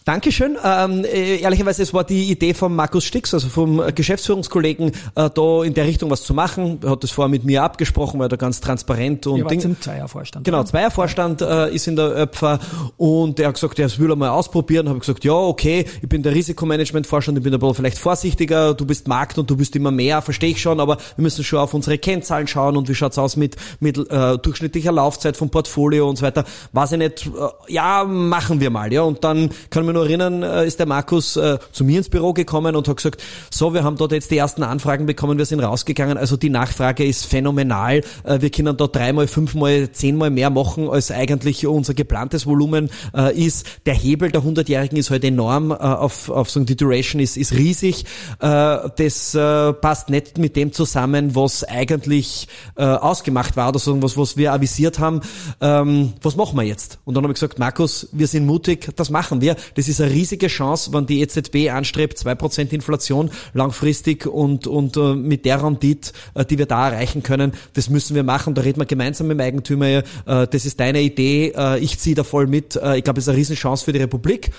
Dankeschön. 0.06 0.58
Ähm, 0.63 1.06
äh, 1.06 1.38
ehrlicherweise, 1.38 1.84
es 1.84 1.94
war 1.94 2.04
die 2.04 2.30
Idee 2.32 2.54
von 2.54 2.75
Markus 2.75 3.06
Stix, 3.06 3.34
also 3.34 3.48
vom 3.50 3.82
Geschäftsführungskollegen, 3.94 4.92
äh, 5.16 5.30
da 5.34 5.63
in 5.63 5.74
der 5.74 5.86
Richtung 5.86 6.10
was 6.10 6.24
zu 6.24 6.34
machen. 6.34 6.80
Er 6.84 6.92
hat 6.92 7.04
das 7.04 7.12
vorher 7.12 7.30
mit 7.30 7.44
mir 7.44 7.63
abgesprochen, 7.63 8.20
war 8.20 8.30
da 8.30 8.36
ganz 8.36 8.62
transparent 8.62 9.28
und 9.28 9.50
Ding. 9.50 9.62
im 9.62 9.82
Zweiervorstand. 9.82 10.46
Genau, 10.46 10.63
Zweiervorstand 10.63 11.42
äh, 11.42 11.74
ist 11.74 11.88
in 11.88 11.96
der 11.96 12.06
Öpfer 12.06 12.60
und 12.98 13.40
er 13.40 13.48
hat 13.48 13.56
gesagt, 13.56 13.80
ja, 13.80 13.86
das 13.86 14.00
will 14.00 14.10
er 14.10 14.16
mal 14.16 14.30
ausprobieren. 14.30 14.88
Habe 14.90 14.98
ich 14.98 15.06
gesagt, 15.06 15.24
ja, 15.24 15.34
okay, 15.34 15.86
ich 16.02 16.10
bin 16.10 16.24
der 16.24 16.34
Risikomanagement-Vorstand, 16.34 17.38
ich 17.38 17.44
bin 17.44 17.54
aber 17.54 17.74
vielleicht 17.74 17.98
vorsichtiger, 17.98 18.74
du 18.74 18.86
bist 18.86 19.08
Markt 19.08 19.38
und 19.38 19.50
du 19.50 19.58
bist 19.58 19.75
immer 19.75 19.92
mehr, 19.92 20.22
verstehe 20.22 20.52
ich 20.52 20.62
schon, 20.62 20.80
aber 20.80 20.98
wir 21.16 21.24
müssen 21.24 21.44
schon 21.44 21.60
auf 21.60 21.74
unsere 21.74 21.98
Kennzahlen 21.98 22.48
schauen 22.48 22.78
und 22.78 22.90
wie 22.90 22.96
schaut's 22.96 23.18
aus 23.18 23.36
mit, 23.36 23.56
mit 23.80 23.98
äh, 23.98 24.38
durchschnittlicher 24.38 24.92
Laufzeit 24.92 25.38
vom 25.38 25.50
Portfolio 25.50 26.10
und 26.10 26.18
so 26.18 26.25
weiter. 26.25 26.46
Weiß 26.72 26.92
ich 26.94 26.98
nicht, 26.98 27.28
äh, 27.28 27.74
ja, 27.74 28.04
machen 28.04 28.60
wir 28.60 28.70
mal, 28.70 28.92
ja, 28.92 29.02
und 29.02 29.24
dann 29.24 29.50
kann 29.74 29.86
mich 29.86 29.96
nur 29.96 30.06
erinnern, 30.06 30.44
äh, 30.44 30.68
ist 30.68 30.77
der 30.77 30.86
Markus 30.86 31.36
äh, 31.36 31.58
zu 31.72 31.84
mir 31.84 31.98
ins 31.98 32.08
Büro 32.08 32.32
gekommen 32.32 32.75
und 32.75 32.88
hat 32.88 32.98
gesagt, 32.98 33.24
so, 33.50 33.74
wir 33.74 33.84
haben 33.84 33.98
dort 33.98 34.12
jetzt 34.12 34.30
die 34.30 34.38
ersten 34.38 34.62
Anfragen 34.62 35.08
bekommen, 35.08 35.39
wir 35.39 35.46
sind 35.46 35.62
rausgegangen, 35.62 36.15
also 36.15 36.38
die 36.38 36.51
Nachfrage 36.51 37.03
ist 37.03 37.25
phänomenal, 37.25 38.03
äh, 38.24 38.39
wir 38.39 38.51
können 38.51 38.77
dort 38.77 38.96
dreimal, 38.96 39.25
fünfmal, 39.25 39.92
zehnmal 39.92 40.30
mehr 40.30 40.51
machen, 40.51 40.89
als 40.89 41.10
eigentlich 41.10 41.65
unser 41.65 41.96
geplantes 41.96 42.46
Volumen 42.46 42.92
ist. 43.36 43.65
Der 43.86 43.96
Hebel 43.96 44.32
der 44.32 44.44
100-Jährigen 44.44 44.98
ist 44.98 45.10
halt 45.10 45.24
enorm, 45.24 45.72
auf, 45.72 46.30
auf 46.30 46.51
so 46.51 46.60
die 46.60 46.75
Duration 46.75 47.20
ist, 47.20 47.38
ist 47.38 47.53
riesig. 47.53 48.06
Das 48.39 49.38
passt 49.82 50.10
nicht 50.10 50.38
mit 50.38 50.56
dem 50.56 50.72
zusammen, 50.72 51.36
was 51.36 51.63
eigentlich 51.63 52.48
ausgemacht 52.75 53.56
war 53.56 53.70
oder 53.70 53.80
so, 53.80 54.01
was, 54.01 54.18
was 54.18 54.38
wir 54.38 54.53
avisiert 54.53 55.00
haben. 55.00 55.22
Ähm, 55.62 56.13
was 56.22 56.36
machen 56.36 56.58
wir 56.58 56.63
jetzt? 56.63 57.00
Und 57.06 57.15
dann 57.15 57.24
habe 57.24 57.32
ich 57.34 57.39
gesagt, 57.39 57.60
Markus, 57.60 58.10
wir 58.12 58.27
sind 58.27 58.46
mutig, 58.46 58.89
das 58.96 59.10
machen 59.10 59.42
wir. 59.42 59.56
Das 59.75 59.88
ist 59.88 60.01
eine 60.01 60.12
riesige 60.12 60.48
Chance, 60.48 60.93
wenn 60.93 61.05
die 61.05 61.22
EZB 61.22 61.70
anstrebt, 61.72 62.17
zwei 62.17 62.36
Prozent 62.36 62.74
Inflation 62.74 63.32
langfristig 63.53 64.25
und, 64.25 64.67
und 64.67 64.98
äh, 64.98 65.13
mit 65.13 65.46
der 65.46 65.63
Rendite, 65.63 66.12
äh, 66.34 66.46
die 66.46 66.58
wir 66.58 66.65
da 66.65 66.89
erreichen 66.89 67.24
können, 67.24 67.53
das 67.74 67.89
müssen 67.89 68.15
wir 68.15 68.24
machen. 68.24 68.53
Da 68.53 68.62
reden 68.62 68.79
wir 68.79 68.86
gemeinsam 68.86 69.27
mit 69.27 69.39
dem 69.39 69.41
Eigentümer. 69.41 69.88
Äh, 69.88 70.03
das 70.25 70.65
ist 70.65 70.79
deine 70.79 71.01
Idee, 71.01 71.53
äh, 71.55 71.79
ich 71.79 72.00
ziehe 72.00 72.15
da 72.15 72.24
voll 72.24 72.48
mit. 72.48 72.75
Äh, 72.75 72.98
ich 72.98 73.03
glaube, 73.03 73.20
es 73.20 73.25
ist 73.25 73.29
eine 73.29 73.38
Riesenchance 73.38 73.86
für 73.86 73.93
die 73.93 74.00
Republik. 74.00 74.51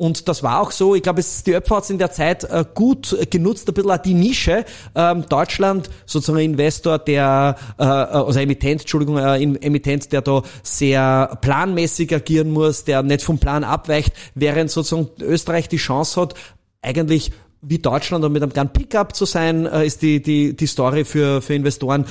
Und 0.00 0.28
das 0.28 0.42
war 0.42 0.60
auch 0.62 0.70
so. 0.70 0.94
Ich 0.94 1.02
glaube, 1.02 1.20
es, 1.20 1.44
die 1.44 1.54
Öpfer 1.54 1.76
hat 1.76 1.84
es 1.84 1.90
in 1.90 1.98
der 1.98 2.10
Zeit 2.10 2.44
äh, 2.44 2.64
gut 2.72 3.14
genutzt, 3.28 3.68
ein 3.68 3.74
bisschen 3.74 3.90
auch 3.90 3.98
die 3.98 4.14
Nische. 4.14 4.64
Ähm, 4.94 5.26
Deutschland, 5.28 5.90
sozusagen 6.06 6.38
ein 6.38 6.52
Investor, 6.52 6.98
der, 6.98 7.56
äh, 7.76 7.82
also 7.82 8.40
Emittent, 8.40 8.80
Entschuldigung, 8.80 9.18
äh, 9.18 9.42
Emittent, 9.42 10.10
der 10.10 10.22
da 10.22 10.40
sehr 10.62 11.36
planmäßig 11.42 12.14
agieren 12.14 12.50
muss, 12.50 12.84
der 12.84 13.02
nicht 13.02 13.22
vom 13.22 13.38
Plan 13.38 13.62
abweicht, 13.62 14.14
während 14.34 14.70
sozusagen 14.70 15.10
Österreich 15.20 15.68
die 15.68 15.76
Chance 15.76 16.18
hat, 16.18 16.34
eigentlich 16.80 17.30
wie 17.60 17.78
Deutschland 17.78 18.24
und 18.24 18.32
mit 18.32 18.42
einem 18.42 18.54
kleinen 18.54 18.72
Pickup 18.72 19.14
zu 19.14 19.26
sein, 19.26 19.66
äh, 19.66 19.84
ist 19.84 20.00
die, 20.00 20.22
die, 20.22 20.56
die 20.56 20.66
Story 20.66 21.04
für, 21.04 21.42
für 21.42 21.52
Investoren 21.52 22.06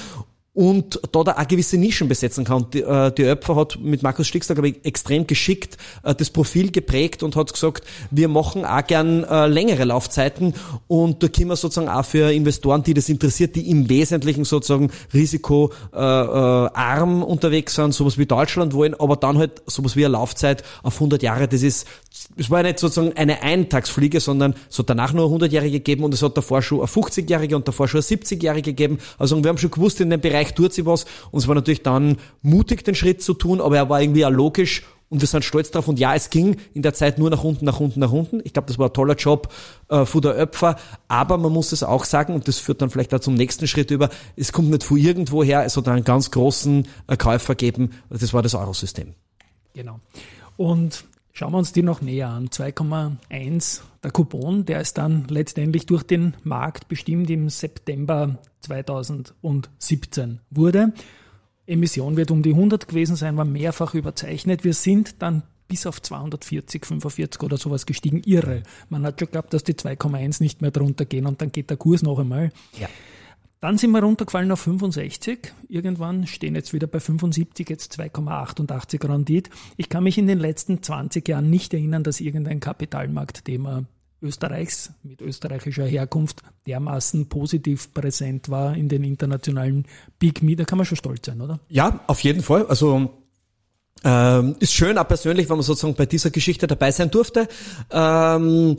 und 0.54 1.00
da 1.12 1.24
da 1.24 1.38
auch 1.38 1.48
gewisse 1.48 1.78
Nischen 1.78 2.08
besetzen 2.08 2.44
kann. 2.44 2.68
Die, 2.74 2.82
äh, 2.82 3.12
die 3.12 3.24
Öpfer 3.24 3.56
hat 3.56 3.80
mit 3.80 4.04
Markus 4.04 4.28
Stickster, 4.28 4.56
glaube 4.56 4.70
ich, 4.70 4.86
extrem 4.86 5.28
geschickt 5.28 5.78
äh, 6.04 6.16
das 6.16 6.30
Profil 6.30 6.72
geprägt 6.72 7.24
und 7.24 7.36
hat 7.36 7.54
gesagt, 7.54 7.84
wir 8.12 8.28
machen 8.28 8.66
auch 8.66 8.86
gern 8.86 9.24
äh, 9.24 9.48
längere 9.48 9.86
Laufzeiten 9.86 10.54
und 10.88 11.22
da 11.22 11.28
können 11.28 11.50
wir 11.50 11.56
sozusagen 11.56 11.90
auch 11.90 12.06
für 12.06 12.34
Investoren, 12.34 12.84
die 12.84 12.94
das 12.94 13.10
interessiert, 13.10 13.56
die 13.56 13.70
im 13.70 13.90
Wesentlichen 13.90 14.44
sozusagen 14.44 14.92
risikoarm 15.14 17.22
äh, 17.22 17.24
unterwegs 17.24 17.76
sind, 17.76 17.94
sowas 17.94 18.18
wie 18.18 18.26
Deutschland 18.26 18.74
wollen, 18.74 18.96
aber 18.96 19.16
dann 19.16 19.38
halt 19.38 19.62
sowas 19.68 19.96
wie 19.96 20.06
eine 20.06 20.14
Laufzeit 20.14 20.64
auf 20.84 20.96
100 20.96 21.22
Jahre, 21.22 21.48
das 21.48 21.62
ist, 21.62 21.88
es 22.36 22.50
war 22.50 22.64
nicht 22.64 22.80
sozusagen 22.80 23.16
eine 23.18 23.42
Eintagsfliege, 23.42 24.20
sondern 24.20 24.56
es 24.70 24.80
hat 24.80 24.90
danach 24.90 25.14
nur 25.14 25.28
100-Jährige 25.28 25.78
gegeben 25.80 26.04
und 26.04 26.14
es 26.14 26.22
hat 26.22 26.38
davor 26.38 26.62
schon 26.62 26.80
eine 26.80 26.88
50-Jährige 26.88 27.56
und 27.56 27.68
davor 27.68 27.88
schon 27.88 28.00
eine 28.00 28.22
70-Jährige 28.22 28.72
gegeben. 28.72 29.00
Also 29.18 29.42
wir 29.42 29.50
haben 29.50 29.58
schon 29.58 29.72
gewusst, 29.72 30.02
in 30.02 30.10
dem 30.10 30.22
Bereich 30.22 30.54
tut 30.54 30.74
sie 30.74 30.86
was. 30.86 31.06
Und 31.32 31.40
es 31.40 31.48
war 31.48 31.56
natürlich 31.56 31.84
dann 31.84 32.18
mutig, 32.42 32.84
den 32.84 32.96
Schritt 32.96 33.22
zu 33.22 33.34
tun, 33.34 33.62
aber 33.62 33.78
er 33.78 33.90
war 33.90 34.02
irgendwie 34.02 34.26
auch 34.26 34.32
logisch 34.32 34.84
und 35.10 35.22
wir 35.22 35.28
sind 35.28 35.44
stolz 35.44 35.72
drauf. 35.72 35.88
Und 35.88 36.00
ja, 36.00 36.14
es 36.14 36.30
ging 36.30 36.58
in 36.74 36.82
der 36.82 36.94
Zeit 36.94 37.18
nur 37.18 37.30
nach 37.30 37.44
unten, 37.44 37.66
nach 37.66 37.80
unten, 37.80 38.00
nach 38.00 38.12
unten. 38.12 38.42
Ich 38.44 38.54
glaube, 38.54 38.68
das 38.68 38.78
war 38.78 38.88
ein 38.88 38.94
toller 38.94 39.16
Job 39.16 39.52
äh, 39.90 40.06
von 40.06 40.22
der 40.22 40.32
Öpfer. 40.34 40.78
Aber 41.08 41.38
man 41.38 41.52
muss 41.52 41.72
es 41.72 41.84
auch 41.84 42.06
sagen, 42.06 42.34
und 42.34 42.48
das 42.48 42.60
führt 42.60 42.82
dann 42.82 42.90
vielleicht 42.90 43.14
auch 43.14 43.20
zum 43.20 43.34
nächsten 43.34 43.68
Schritt 43.68 43.92
über, 43.92 44.10
es 44.36 44.52
kommt 44.52 44.70
nicht 44.70 44.84
von 44.84 44.98
irgendwo 44.98 45.44
her, 45.44 45.64
es 45.66 45.76
hat 45.78 45.88
einen 45.88 46.04
ganz 46.04 46.32
großen 46.32 46.88
äh, 47.08 47.18
Käufer 47.18 47.56
gegeben. 47.56 47.92
Das 48.10 48.34
war 48.34 48.44
das 48.44 48.54
Eurosystem. 48.54 49.14
Genau. 49.74 50.00
Und 50.58 51.06
Schauen 51.40 51.54
wir 51.54 51.60
uns 51.60 51.72
die 51.72 51.84
noch 51.84 52.02
näher 52.02 52.28
an. 52.28 52.50
2,1 52.50 53.80
der 54.04 54.12
Coupon, 54.12 54.66
der 54.66 54.82
ist 54.82 54.98
dann 54.98 55.26
letztendlich 55.30 55.86
durch 55.86 56.04
den 56.04 56.34
Markt 56.44 56.90
bestimmt 56.90 57.30
im 57.30 57.48
September 57.48 58.38
2017 58.60 60.42
wurde. 60.50 60.92
Emission 61.66 62.18
wird 62.18 62.32
um 62.32 62.44
die 62.44 62.50
100 62.50 62.90
gewesen 62.90 63.16
sein, 63.16 63.38
war 63.38 63.46
mehrfach 63.46 63.94
überzeichnet. 63.94 64.66
Wir 64.66 64.74
sind 64.74 65.22
dann 65.22 65.44
bis 65.70 65.86
auf 65.86 66.02
240, 66.02 66.86
45 66.86 67.42
oder 67.42 67.56
sowas 67.56 67.86
gestiegen. 67.86 68.22
Irre. 68.26 68.64
Man 68.90 69.04
hat 69.04 69.22
schon 69.22 69.28
geglaubt, 69.28 69.54
dass 69.54 69.64
die 69.64 69.76
2,1 69.76 70.44
nicht 70.44 70.62
mehr 70.62 70.72
drunter 70.72 71.06
gehen 71.06 71.26
und 71.26 71.42
dann 71.42 71.54
geht 71.54 71.70
der 71.70 71.78
Kurs 71.78 72.02
noch 72.02 72.20
einmal. 72.20 72.52
Ja. 72.78 72.90
Dann 73.62 73.78
sind 73.78 73.92
wir 73.92 74.02
runtergefallen 74.02 74.52
auf 74.52 74.62
65. 74.62 75.54
Irgendwann 75.68 76.28
stehen 76.28 76.56
jetzt 76.56 76.74
wieder 76.74 76.88
bei 76.88 77.00
75, 77.00 77.70
jetzt 77.70 78.00
2,88 78.00 79.08
Rendit. 79.08 79.50
Ich 79.76 79.90
kann 79.90 80.04
mich 80.04 80.18
in 80.18 80.28
den 80.28 80.40
letzten 80.40 80.82
20 80.82 81.28
Jahren 81.28 81.50
nicht 81.50 81.74
erinnern, 81.74 82.04
dass 82.04 82.22
irgendein 82.22 82.62
Kapitalmarktthema 82.62 83.84
Österreichs 84.22 84.92
mit 85.04 85.22
österreichischer 85.22 85.86
Herkunft 85.86 86.42
dermaßen 86.68 87.28
positiv 87.30 87.94
präsent 87.94 88.50
war 88.50 88.76
in 88.76 88.90
den 88.90 89.04
internationalen 89.04 89.86
Big 90.20 90.42
Me. 90.42 90.56
Da 90.56 90.66
kann 90.66 90.78
man 90.78 90.86
schon 90.86 90.98
stolz 90.98 91.26
sein, 91.26 91.42
oder? 91.42 91.60
Ja, 91.70 92.02
auf 92.08 92.22
jeden 92.22 92.42
Fall. 92.42 92.66
Also 92.68 93.10
ähm, 94.04 94.56
ist 94.60 94.74
schön, 94.74 94.98
auch 94.98 95.08
persönlich, 95.08 95.50
wenn 95.50 95.58
man 95.58 95.64
sozusagen 95.64 95.96
bei 95.96 96.06
dieser 96.06 96.32
Geschichte 96.32 96.68
dabei 96.68 96.92
sein 96.92 97.12
durfte. 97.12 97.48
Ähm, 97.92 98.78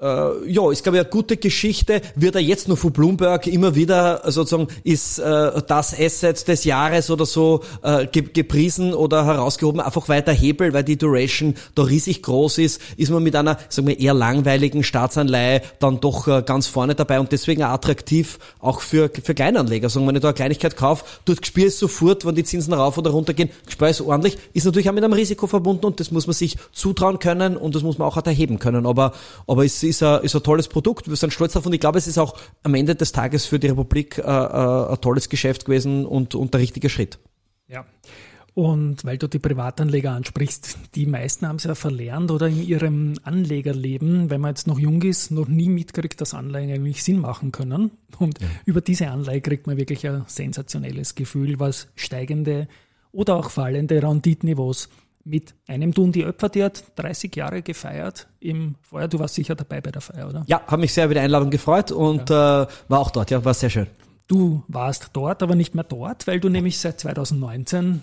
äh, 0.00 0.50
ja, 0.50 0.70
ist 0.70 0.82
glaube 0.82 0.98
ich 0.98 1.02
eine 1.02 1.10
gute 1.10 1.36
Geschichte, 1.36 2.00
wird 2.14 2.34
er 2.34 2.40
jetzt 2.40 2.68
noch 2.68 2.78
von 2.78 2.92
Bloomberg 2.92 3.46
immer 3.46 3.74
wieder 3.74 4.22
sozusagen 4.30 4.68
ist 4.82 5.18
äh, 5.18 5.62
das 5.66 5.98
Asset 5.98 6.48
des 6.48 6.64
Jahres 6.64 7.10
oder 7.10 7.26
so 7.26 7.62
äh, 7.82 8.06
gepriesen 8.06 8.94
oder 8.94 9.26
herausgehoben, 9.26 9.80
einfach 9.80 10.08
weiter 10.08 10.32
Hebel, 10.32 10.72
weil 10.72 10.84
die 10.84 10.96
Duration 10.96 11.54
da 11.74 11.82
riesig 11.82 12.22
groß 12.22 12.58
ist, 12.58 12.80
ist 12.96 13.10
man 13.10 13.22
mit 13.22 13.36
einer, 13.36 13.58
sagen 13.68 13.88
wir, 13.88 13.98
eher 13.98 14.14
langweiligen 14.14 14.82
Staatsanleihe 14.82 15.62
dann 15.78 16.00
doch 16.00 16.26
äh, 16.28 16.42
ganz 16.42 16.66
vorne 16.66 16.94
dabei 16.94 17.20
und 17.20 17.32
deswegen 17.32 17.62
attraktiv 17.62 18.38
auch 18.60 18.80
für, 18.80 19.10
für 19.22 19.34
Kleinanleger. 19.34 19.90
Sagen, 19.90 20.06
wenn 20.06 20.16
ich 20.16 20.22
da 20.22 20.28
eine 20.28 20.34
Kleinigkeit 20.34 20.76
kaufe, 20.76 21.04
dort 21.24 21.42
gespür 21.42 21.66
es 21.66 21.78
sofort, 21.78 22.24
wenn 22.24 22.34
die 22.34 22.44
Zinsen 22.44 22.72
rauf 22.72 22.96
oder 22.96 23.10
runter 23.10 23.34
gehen, 23.34 23.50
gespür 23.66 23.88
es 23.88 24.00
ordentlich, 24.00 24.38
ist 24.54 24.64
natürlich 24.64 24.88
auch 24.88 24.94
mit 24.94 25.04
einem 25.04 25.12
Risiko 25.12 25.46
verbunden 25.46 25.84
und 25.84 26.00
das 26.00 26.10
muss 26.10 26.26
man 26.26 26.34
sich 26.34 26.56
zutrauen 26.72 27.18
können 27.18 27.56
und 27.56 27.74
das 27.74 27.82
muss 27.82 27.98
man 27.98 28.08
auch 28.08 28.16
erheben 28.20 28.58
können. 28.58 28.86
Aber, 28.86 29.12
aber 29.46 29.64
es 29.64 29.80
ist 29.90 30.02
ein, 30.02 30.22
ist 30.22 30.34
ein 30.34 30.42
tolles 30.42 30.68
Produkt. 30.68 31.08
Wir 31.08 31.16
sind 31.16 31.32
stolz 31.32 31.52
darauf 31.52 31.66
und 31.66 31.74
ich 31.74 31.80
glaube, 31.80 31.98
es 31.98 32.06
ist 32.06 32.18
auch 32.18 32.38
am 32.62 32.74
Ende 32.74 32.94
des 32.94 33.12
Tages 33.12 33.44
für 33.44 33.58
die 33.58 33.68
Republik 33.68 34.18
äh, 34.18 34.22
äh, 34.22 34.24
ein 34.24 35.00
tolles 35.00 35.28
Geschäft 35.28 35.66
gewesen 35.66 36.06
und, 36.06 36.34
und 36.34 36.54
der 36.54 36.60
richtige 36.60 36.88
Schritt. 36.88 37.18
Ja. 37.68 37.84
Und 38.54 39.04
weil 39.04 39.16
du 39.16 39.28
die 39.28 39.38
Privatanleger 39.38 40.10
ansprichst, 40.10 40.76
die 40.94 41.06
meisten 41.06 41.46
haben 41.46 41.56
es 41.56 41.64
ja 41.64 41.74
verlernt 41.74 42.30
oder 42.30 42.48
in 42.48 42.66
ihrem 42.66 43.14
Anlegerleben, 43.22 44.28
wenn 44.28 44.40
man 44.40 44.50
jetzt 44.50 44.66
noch 44.66 44.78
jung 44.78 45.02
ist, 45.02 45.30
noch 45.30 45.46
nie 45.46 45.68
mitkriegt, 45.68 46.20
dass 46.20 46.34
Anleihen 46.34 46.70
eigentlich 46.70 47.04
Sinn 47.04 47.20
machen 47.20 47.52
können. 47.52 47.92
Und 48.18 48.40
ja. 48.40 48.48
über 48.64 48.80
diese 48.80 49.08
Anleihe 49.08 49.40
kriegt 49.40 49.66
man 49.66 49.76
wirklich 49.76 50.06
ein 50.06 50.24
sensationelles 50.26 51.14
Gefühl, 51.14 51.60
was 51.60 51.88
steigende 51.94 52.66
oder 53.12 53.36
auch 53.36 53.50
fallende 53.50 54.02
Renditniveaus 54.02 54.88
mit 55.24 55.54
einem 55.66 55.94
tun 55.94 56.12
die 56.12 56.24
Öpfer, 56.24 56.48
die 56.48 56.64
hat 56.64 56.82
30 56.96 57.34
Jahre 57.36 57.62
gefeiert 57.62 58.28
im 58.40 58.76
Feuer. 58.82 59.08
Du 59.08 59.18
warst 59.18 59.34
sicher 59.34 59.54
dabei 59.54 59.80
bei 59.80 59.90
der 59.90 60.00
Feier, 60.00 60.28
oder? 60.28 60.44
Ja, 60.46 60.62
habe 60.66 60.78
mich 60.78 60.92
sehr 60.92 61.04
über 61.04 61.14
die 61.14 61.20
Einladung 61.20 61.50
gefreut 61.50 61.92
und 61.92 62.30
ja. 62.30 62.62
äh, 62.62 62.66
war 62.88 63.00
auch 63.00 63.10
dort, 63.10 63.30
ja, 63.30 63.44
war 63.44 63.54
sehr 63.54 63.70
schön. 63.70 63.86
Du 64.26 64.62
warst 64.68 65.10
dort, 65.12 65.42
aber 65.42 65.54
nicht 65.54 65.74
mehr 65.74 65.84
dort, 65.84 66.26
weil 66.26 66.40
du 66.40 66.48
nämlich 66.48 66.78
seit 66.78 67.00
2019 67.00 68.02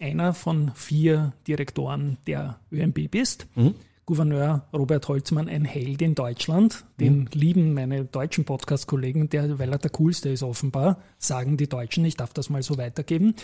einer 0.00 0.32
von 0.32 0.72
vier 0.74 1.32
Direktoren 1.46 2.18
der 2.26 2.58
ÖMB 2.72 3.10
bist. 3.10 3.46
Mhm. 3.54 3.74
Gouverneur 4.08 4.62
Robert 4.72 5.06
Holzmann 5.06 5.50
ein 5.50 5.66
Held 5.66 6.00
in 6.00 6.14
Deutschland. 6.14 6.86
Den 6.98 7.18
mhm. 7.18 7.28
lieben 7.34 7.74
meine 7.74 8.06
deutschen 8.06 8.46
Podcast-Kollegen, 8.46 9.28
der, 9.28 9.58
weil 9.58 9.70
er 9.70 9.76
der 9.76 9.90
coolste 9.90 10.30
ist 10.30 10.42
offenbar, 10.42 10.96
sagen 11.18 11.58
die 11.58 11.68
Deutschen. 11.68 12.06
Ich 12.06 12.16
darf 12.16 12.32
das 12.32 12.48
mal 12.48 12.62
so 12.62 12.78
weitergeben. 12.78 13.34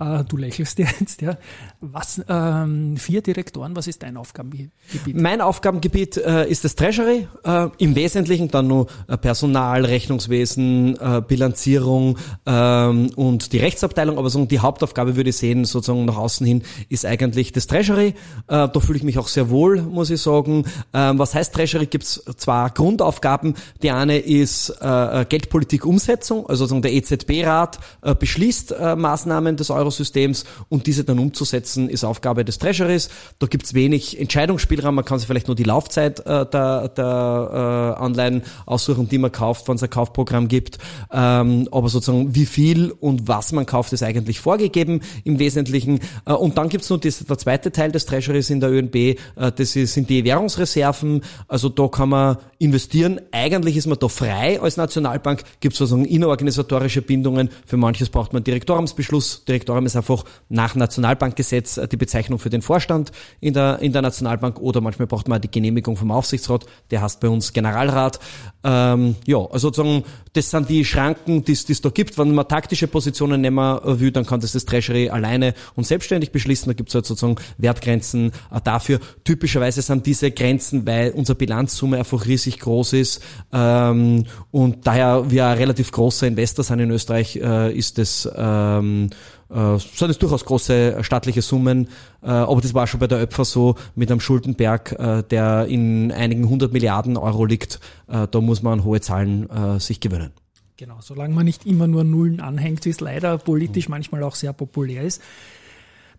Äh, 0.00 0.24
du 0.24 0.38
lächelst 0.38 0.78
jetzt, 1.00 1.20
ja. 1.20 1.36
Was, 1.82 2.22
ähm, 2.26 2.96
vier 2.96 3.20
Direktoren, 3.20 3.76
was 3.76 3.86
ist 3.86 4.02
dein 4.02 4.16
Aufgabengebiet? 4.16 4.70
Mein 5.12 5.42
Aufgabengebiet 5.42 6.16
äh, 6.16 6.48
ist 6.48 6.64
das 6.64 6.74
Treasury. 6.74 7.28
Äh, 7.44 7.68
Im 7.76 7.94
Wesentlichen 7.94 8.48
dann 8.48 8.66
nur 8.66 8.86
äh, 9.08 9.18
Personal, 9.18 9.84
Rechnungswesen, 9.84 10.96
äh, 10.98 11.20
Bilanzierung 11.20 12.16
ähm, 12.46 13.10
und 13.14 13.52
die 13.52 13.58
Rechtsabteilung. 13.58 14.16
Aber 14.16 14.30
so 14.30 14.42
die 14.46 14.60
Hauptaufgabe 14.60 15.16
würde 15.16 15.28
ich 15.28 15.36
sehen, 15.36 15.66
sozusagen 15.66 16.06
nach 16.06 16.16
außen 16.16 16.46
hin, 16.46 16.62
ist 16.88 17.04
eigentlich 17.04 17.52
das 17.52 17.66
Treasury. 17.66 18.08
Äh, 18.08 18.12
da 18.46 18.80
fühle 18.80 18.96
ich 18.96 19.04
mich 19.04 19.18
auch 19.18 19.28
sehr 19.28 19.50
wohl, 19.50 19.82
muss 19.82 20.08
ich 20.08 20.13
sagen. 20.16 20.64
Ähm, 20.92 21.18
was 21.18 21.34
heißt 21.34 21.54
Treasury? 21.54 21.86
Gibt 21.86 22.04
es 22.04 22.22
zwei 22.36 22.68
Grundaufgaben. 22.68 23.54
Die 23.82 23.90
eine 23.90 24.18
ist 24.18 24.70
äh, 24.80 25.24
Geldpolitik-Umsetzung, 25.28 26.46
also 26.48 26.64
sozusagen 26.64 26.82
der 26.82 26.92
EZB-Rat 26.92 27.78
äh, 28.02 28.14
beschließt 28.14 28.72
äh, 28.72 28.96
Maßnahmen 28.96 29.56
des 29.56 29.70
Eurosystems 29.70 30.44
und 30.68 30.86
diese 30.86 31.04
dann 31.04 31.18
umzusetzen, 31.18 31.88
ist 31.88 32.04
Aufgabe 32.04 32.44
des 32.44 32.58
Treasuries. 32.58 33.08
Da 33.38 33.46
gibt 33.46 33.64
es 33.66 33.74
wenig 33.74 34.20
Entscheidungsspielraum. 34.20 34.94
Man 34.94 35.04
kann 35.04 35.18
sich 35.18 35.26
vielleicht 35.26 35.46
nur 35.46 35.56
die 35.56 35.64
Laufzeit 35.64 36.20
äh, 36.20 36.46
der, 36.46 36.88
der 36.88 37.96
äh, 37.98 38.02
Anleihen 38.02 38.42
aussuchen, 38.66 39.08
die 39.08 39.18
man 39.18 39.32
kauft, 39.32 39.68
wenn 39.68 39.76
es 39.76 39.82
ein 39.82 39.90
Kaufprogramm 39.90 40.48
gibt. 40.48 40.78
Ähm, 41.12 41.68
aber 41.70 41.88
sozusagen 41.88 42.34
wie 42.34 42.46
viel 42.46 42.90
und 42.90 43.28
was 43.28 43.52
man 43.52 43.66
kauft, 43.66 43.92
ist 43.92 44.02
eigentlich 44.02 44.40
vorgegeben 44.40 45.00
im 45.24 45.38
Wesentlichen. 45.38 46.00
Äh, 46.26 46.32
und 46.32 46.58
dann 46.58 46.68
gibt 46.68 46.84
es 46.84 46.90
noch 46.90 46.98
das, 46.98 47.24
der 47.24 47.38
zweite 47.38 47.72
Teil 47.72 47.92
des 47.92 48.06
Treasuries 48.06 48.50
in 48.50 48.60
der 48.60 48.70
ÖNB, 48.70 48.94
äh, 48.94 49.16
das 49.36 49.72
sind 49.72 50.03
sind 50.04 50.10
die 50.10 50.24
Währungsreserven. 50.24 51.22
Also 51.48 51.68
da 51.68 51.88
kann 51.88 52.10
man 52.10 52.36
investieren. 52.58 53.20
Eigentlich 53.32 53.76
ist 53.76 53.86
man 53.86 53.98
da 53.98 54.08
frei 54.08 54.60
als 54.60 54.76
Nationalbank. 54.76 55.42
Gibt 55.60 55.72
es 55.72 55.78
sozusagen 55.78 56.04
innerorganisatorische 56.04 57.02
Bindungen. 57.02 57.50
Für 57.66 57.76
manches 57.76 58.10
braucht 58.10 58.32
man 58.32 58.44
Direktoriumsbeschluss. 58.44 59.44
Direktorium 59.44 59.86
ist 59.86 59.96
einfach 59.96 60.24
nach 60.48 60.74
Nationalbankgesetz 60.74 61.80
die 61.90 61.96
Bezeichnung 61.96 62.38
für 62.38 62.50
den 62.50 62.62
Vorstand 62.62 63.12
in 63.40 63.54
der, 63.54 63.78
in 63.80 63.92
der 63.92 64.02
Nationalbank 64.02 64.60
oder 64.60 64.80
manchmal 64.80 65.06
braucht 65.06 65.28
man 65.28 65.40
die 65.40 65.50
Genehmigung 65.50 65.96
vom 65.96 66.10
Aufsichtsrat. 66.10 66.66
Der 66.90 67.02
heißt 67.02 67.20
bei 67.20 67.28
uns 67.28 67.52
Generalrat. 67.52 68.18
Ähm, 68.62 69.16
ja, 69.26 69.38
also 69.38 69.68
sozusagen, 69.68 70.04
das 70.34 70.50
sind 70.50 70.68
die 70.68 70.84
Schranken, 70.84 71.44
die 71.44 71.52
es 71.52 71.80
da 71.80 71.88
gibt. 71.88 72.18
Wenn 72.18 72.34
man 72.34 72.46
taktische 72.46 72.88
Positionen 72.88 73.40
nehmen 73.40 73.78
will, 73.84 74.10
dann 74.10 74.26
kann 74.26 74.40
das 74.40 74.52
das 74.52 74.64
Treasury 74.64 75.08
alleine 75.08 75.54
und 75.76 75.86
selbstständig 75.86 76.32
beschließen. 76.32 76.68
Da 76.68 76.74
gibt 76.74 76.88
es 76.88 76.94
halt 76.94 77.06
sozusagen 77.06 77.36
Wertgrenzen 77.56 78.32
äh, 78.52 78.60
dafür. 78.62 78.98
Typischerweise 79.22 79.80
sind 79.80 80.04
diese 80.06 80.32
Grenzen, 80.32 80.86
weil 80.86 81.12
unsere 81.12 81.36
Bilanzsumme 81.36 81.98
einfach 81.98 82.26
riesig 82.26 82.58
groß 82.58 82.94
ist 82.94 83.22
ähm, 83.52 84.24
und 84.50 84.86
daher 84.86 85.30
wir 85.30 85.46
ein 85.46 85.56
relativ 85.56 85.92
großer 85.92 86.26
Investor 86.26 86.64
sind 86.64 86.80
in 86.80 86.90
Österreich, 86.90 87.36
äh, 87.36 87.72
ist 87.72 87.98
das 87.98 88.28
ähm, 88.36 89.10
äh, 89.50 89.78
sind 89.78 90.10
es 90.10 90.18
durchaus 90.18 90.44
große 90.44 91.02
staatliche 91.02 91.42
Summen, 91.42 91.88
äh, 92.22 92.26
aber 92.26 92.60
das 92.60 92.74
war 92.74 92.86
schon 92.86 93.00
bei 93.00 93.06
der 93.06 93.18
Öpfer 93.18 93.44
so 93.44 93.76
mit 93.94 94.10
einem 94.10 94.20
Schuldenberg, 94.20 94.92
äh, 94.92 95.22
der 95.22 95.66
in 95.66 96.12
einigen 96.12 96.48
hundert 96.48 96.72
Milliarden 96.72 97.16
Euro 97.16 97.44
liegt. 97.44 97.80
Äh, 98.08 98.28
da 98.28 98.40
muss 98.40 98.62
man 98.62 98.80
an 98.80 98.84
hohe 98.84 99.00
Zahlen 99.00 99.48
äh, 99.50 99.80
sich 99.80 100.00
gewöhnen. 100.00 100.32
Genau, 100.76 100.96
solange 101.00 101.34
man 101.34 101.44
nicht 101.44 101.66
immer 101.66 101.86
nur 101.86 102.02
Nullen 102.02 102.40
anhängt, 102.40 102.84
wie 102.84 102.90
es 102.90 103.00
leider 103.00 103.38
politisch 103.38 103.88
manchmal 103.88 104.24
auch 104.24 104.34
sehr 104.34 104.52
populär 104.52 105.02
ist. 105.02 105.22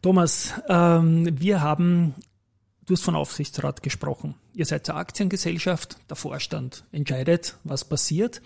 Thomas, 0.01 0.53
ähm, 0.69 1.27
wir 1.39 1.61
haben, 1.61 2.15
du 2.85 2.93
hast 2.93 3.03
von 3.03 3.15
Aufsichtsrat 3.15 3.83
gesprochen. 3.83 4.35
Ihr 4.53 4.65
seid 4.65 4.85
zur 4.85 4.95
Aktiengesellschaft, 4.95 5.97
der 6.09 6.15
Vorstand 6.15 6.85
entscheidet, 6.93 7.57
was 7.63 7.83
passiert. 7.83 8.41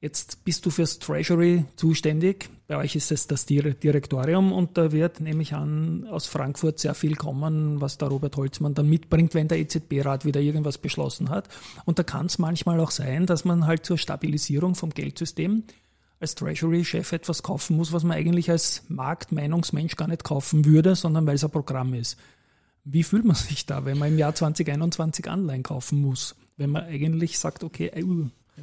Jetzt 0.00 0.44
bist 0.44 0.66
du 0.66 0.70
fürs 0.70 0.98
Treasury 0.98 1.64
zuständig. 1.76 2.50
Bei 2.68 2.76
euch 2.76 2.96
ist 2.96 3.10
es 3.10 3.26
das 3.26 3.46
Direktorium 3.46 4.52
und 4.52 4.76
da 4.76 4.92
wird, 4.92 5.20
nehme 5.20 5.42
ich 5.42 5.54
an, 5.54 6.06
aus 6.10 6.26
Frankfurt 6.26 6.78
sehr 6.78 6.94
viel 6.94 7.16
kommen, 7.16 7.80
was 7.80 7.96
der 7.96 8.08
Robert 8.08 8.36
Holzmann 8.36 8.74
dann 8.74 8.88
mitbringt, 8.88 9.34
wenn 9.34 9.48
der 9.48 9.58
EZB-Rat 9.58 10.24
wieder 10.26 10.40
irgendwas 10.40 10.76
beschlossen 10.76 11.30
hat. 11.30 11.48
Und 11.86 11.98
da 11.98 12.02
kann 12.02 12.26
es 12.26 12.38
manchmal 12.38 12.78
auch 12.80 12.90
sein, 12.90 13.24
dass 13.24 13.44
man 13.44 13.66
halt 13.66 13.86
zur 13.86 13.96
Stabilisierung 13.96 14.74
vom 14.74 14.90
Geldsystem 14.90 15.64
als 16.20 16.34
Treasury-Chef 16.34 17.12
etwas 17.12 17.42
kaufen 17.42 17.76
muss, 17.76 17.92
was 17.92 18.04
man 18.04 18.16
eigentlich 18.16 18.50
als 18.50 18.84
Marktmeinungsmensch 18.88 19.96
gar 19.96 20.08
nicht 20.08 20.24
kaufen 20.24 20.64
würde, 20.64 20.94
sondern 20.94 21.26
weil 21.26 21.36
es 21.36 21.44
ein 21.44 21.50
Programm 21.50 21.94
ist. 21.94 22.18
Wie 22.84 23.02
fühlt 23.02 23.24
man 23.24 23.36
sich 23.36 23.64
da, 23.64 23.84
wenn 23.84 23.98
man 23.98 24.12
im 24.12 24.18
Jahr 24.18 24.34
2021 24.34 25.28
Anleihen 25.28 25.62
kaufen 25.62 26.00
muss? 26.00 26.36
Wenn 26.56 26.70
man 26.70 26.84
eigentlich 26.84 27.38
sagt, 27.38 27.64
okay, 27.64 27.90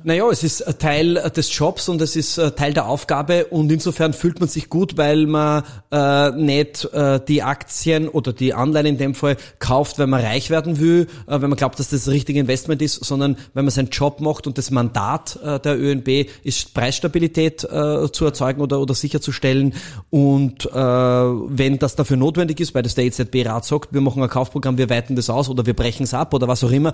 naja, 0.03 0.27
es 0.29 0.43
ist 0.43 0.65
Teil 0.79 1.15
des 1.35 1.55
Jobs 1.55 1.87
und 1.87 2.01
es 2.01 2.15
ist 2.15 2.35
Teil 2.55 2.73
der 2.73 2.87
Aufgabe 2.87 3.45
und 3.45 3.71
insofern 3.71 4.13
fühlt 4.13 4.39
man 4.39 4.49
sich 4.49 4.69
gut, 4.69 4.97
weil 4.97 5.27
man 5.27 5.63
äh, 5.91 6.31
nicht 6.31 6.85
äh, 6.93 7.19
die 7.25 7.43
Aktien 7.43 8.09
oder 8.09 8.33
die 8.33 8.53
Anleihen 8.53 8.87
in 8.87 8.97
dem 8.97 9.15
Fall 9.15 9.37
kauft, 9.59 9.99
weil 9.99 10.07
man 10.07 10.21
reich 10.21 10.49
werden 10.49 10.79
will, 10.79 11.07
äh, 11.27 11.41
wenn 11.41 11.49
man 11.49 11.57
glaubt, 11.57 11.79
dass 11.79 11.89
das 11.89 12.05
das 12.05 12.13
richtige 12.13 12.39
Investment 12.39 12.81
ist, 12.81 13.03
sondern 13.05 13.37
wenn 13.53 13.65
man 13.65 13.71
seinen 13.71 13.89
Job 13.89 14.19
macht 14.19 14.47
und 14.47 14.57
das 14.57 14.71
Mandat 14.71 15.39
äh, 15.43 15.59
der 15.59 15.79
ÖNB 15.79 16.27
ist, 16.43 16.73
Preisstabilität 16.73 17.63
äh, 17.63 18.11
zu 18.11 18.25
erzeugen 18.25 18.61
oder, 18.61 18.79
oder 18.79 18.93
sicherzustellen. 18.95 19.73
Und 20.09 20.65
äh, 20.65 20.71
wenn 20.73 21.79
das 21.79 21.95
dafür 21.95 22.17
notwendig 22.17 22.59
ist, 22.59 22.73
weil 22.73 22.83
das 22.83 22.95
der 22.95 23.05
EZB-Rat 23.05 23.65
sagt, 23.65 23.93
wir 23.93 24.01
machen 24.01 24.23
ein 24.23 24.29
Kaufprogramm, 24.29 24.77
wir 24.77 24.89
weiten 24.89 25.15
das 25.15 25.29
aus 25.29 25.49
oder 25.49 25.65
wir 25.65 25.75
brechen 25.75 26.03
es 26.03 26.13
ab 26.13 26.33
oder 26.33 26.47
was 26.47 26.63
auch 26.63 26.71
immer, 26.71 26.93